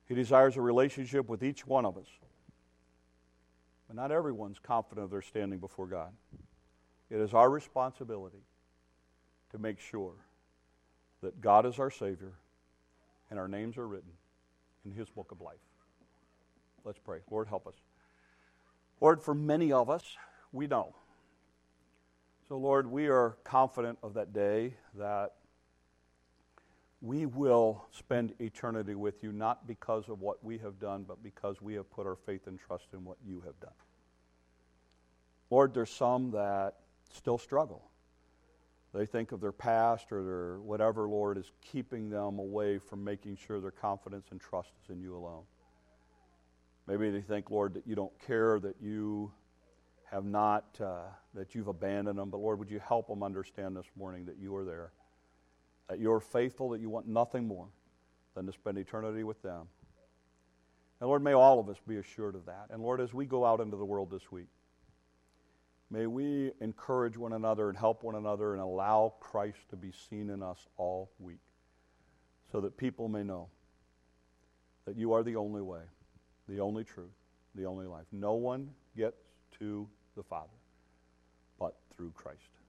He 0.07 0.15
desires 0.15 0.57
a 0.57 0.61
relationship 0.61 1.29
with 1.29 1.43
each 1.43 1.67
one 1.67 1.87
of 1.87 1.97
us. 1.97 2.09
But 3.87 3.97
not 3.97 4.11
everyone's 4.11 4.59
confident 4.59 5.05
of 5.05 5.11
their 5.11 5.23
standing 5.23 5.59
before 5.59 5.87
God. 5.87 6.13
It 7.11 7.19
is 7.19 7.35
our 7.35 7.51
responsibility 7.51 8.43
to 9.53 9.59
make 9.59 9.81
sure 9.81 10.13
that 11.23 11.41
God 11.41 11.67
is 11.67 11.79
our 11.79 11.91
Savior 11.91 12.33
and 13.31 13.39
our 13.39 13.49
names 13.49 13.77
are 13.77 13.87
written 13.87 14.11
in 14.85 14.93
His 14.93 15.09
book 15.09 15.31
of 15.33 15.41
life. 15.41 15.59
Let's 16.85 16.99
pray. 16.99 17.19
Lord, 17.31 17.49
help 17.49 17.67
us. 17.67 17.75
Lord, 19.01 19.23
for 19.23 19.35
many 19.35 19.73
of 19.73 19.91
us, 19.91 20.05
we 20.53 20.67
know. 20.67 20.95
So, 22.49 22.59
Lord, 22.59 22.91
we 22.91 23.09
are 23.09 23.37
confident 23.45 23.99
of 24.03 24.15
that 24.15 24.33
day 24.33 24.75
that 24.97 25.35
we 27.01 27.25
will 27.25 27.87
spend 27.93 28.35
eternity 28.41 28.95
with 28.95 29.23
you, 29.23 29.33
not 29.33 29.67
because 29.67 30.09
of 30.09 30.21
what 30.21 30.45
we 30.45 30.59
have 30.59 30.79
done, 30.79 31.05
but 31.07 31.23
because 31.23 31.63
we 31.63 31.75
have 31.75 31.91
put 31.91 32.07
our 32.07 32.17
faith 32.17 32.47
and 32.47 32.59
trust 32.59 32.89
in 32.93 33.05
what 33.05 33.17
you 33.27 33.43
have 33.47 33.59
done. 33.61 33.73
Lord, 35.49 35.73
there's 35.75 35.91
some 35.91 36.31
that 36.33 36.75
still 37.13 37.39
struggle. 37.39 37.91
They 38.93 39.07
think 39.07 39.33
of 39.33 39.41
their 39.41 39.53
past 39.53 40.13
or 40.13 40.23
their 40.23 40.61
whatever, 40.61 41.09
Lord, 41.09 41.39
is 41.39 41.51
keeping 41.63 42.11
them 42.11 42.39
away 42.39 42.79
from 42.79 43.03
making 43.05 43.37
sure 43.37 43.61
their 43.61 43.71
confidence 43.71 44.27
and 44.31 44.41
trust 44.41 44.73
is 44.83 44.91
in 44.91 45.01
you 45.01 45.17
alone. 45.17 45.45
Maybe 46.87 47.11
they 47.11 47.21
think, 47.21 47.51
Lord, 47.51 47.75
that 47.75 47.87
you 47.87 47.95
don't 47.95 48.13
care, 48.27 48.59
that 48.61 48.77
you 48.81 49.31
have 50.11 50.25
not, 50.25 50.65
uh, 50.81 51.03
that 51.35 51.55
you've 51.55 51.69
abandoned 51.69 52.19
them. 52.19 52.31
But 52.31 52.39
Lord, 52.39 52.59
would 52.59 52.71
you 52.71 52.81
help 52.81 53.07
them 53.07 53.23
understand 53.23 53.77
this 53.77 53.87
morning 53.97 54.25
that 54.27 54.39
you 54.39 54.55
are 54.57 54.65
there, 54.65 54.93
that 55.91 55.99
you're 55.99 56.21
faithful, 56.21 56.71
that 56.71 56.81
you 56.81 56.89
want 56.89 57.09
nothing 57.09 57.49
more 57.49 57.67
than 58.37 58.47
to 58.47 58.53
spend 58.53 58.79
eternity 58.79 59.25
with 59.25 59.43
them. 59.43 59.67
And 61.01 61.09
Lord, 61.09 61.23
may 61.23 61.33
all 61.33 61.59
of 61.59 61.69
us 61.69 61.79
be 61.87 61.97
assured 61.97 62.37
of 62.37 62.47
that. 62.47 62.67
And 62.71 62.81
Lord, 62.81 63.01
as 63.01 63.13
we 63.13 63.27
go 63.27 63.45
out 63.45 63.61
into 63.61 63.77
the 63.77 63.85
world 63.85 64.09
this 64.09 64.31
week, 64.31 64.47
may 65.91 66.07
we 66.07 66.53
encourage 66.61 67.17
one 67.17 67.33
another 67.33 67.69
and 67.69 67.77
help 67.77 68.05
one 68.05 68.15
another 68.15 68.53
and 68.53 68.63
allow 68.63 69.15
Christ 69.19 69.59
to 69.71 69.77
be 69.77 69.91
seen 70.09 70.31
in 70.31 70.45
us 70.45 70.69
all 70.77 71.11
week 71.19 71.41
so 72.53 72.61
that 72.61 72.77
people 72.77 73.09
may 73.09 73.25
know 73.25 73.49
that 74.85 74.97
you 74.97 75.13
are 75.13 75.25
the 75.25 75.35
only 75.35 75.63
way, 75.63 75.83
the 76.49 76.61
only 76.61 76.85
truth, 76.85 77.09
the 77.57 77.65
only 77.65 77.87
life. 77.87 78.07
No 78.13 78.35
one 78.35 78.71
gets 78.97 79.23
to 79.59 79.89
the 80.17 80.23
Father 80.23 80.49
but 81.59 81.75
through 81.97 82.13
Christ. 82.13 82.60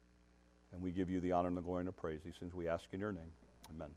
And 0.74 0.82
we 0.82 0.92
give 0.92 1.10
you 1.10 1.20
the 1.20 1.32
honor 1.34 1.50
and 1.50 1.58
the 1.58 1.62
glory 1.62 1.82
and 1.82 1.88
the 1.88 1.94
praise, 1.94 2.20
these 2.24 2.36
things 2.40 2.54
we 2.54 2.68
ask 2.68 2.86
in 2.92 3.00
your 3.00 3.12
name. 3.12 3.32
Amen. 3.76 3.90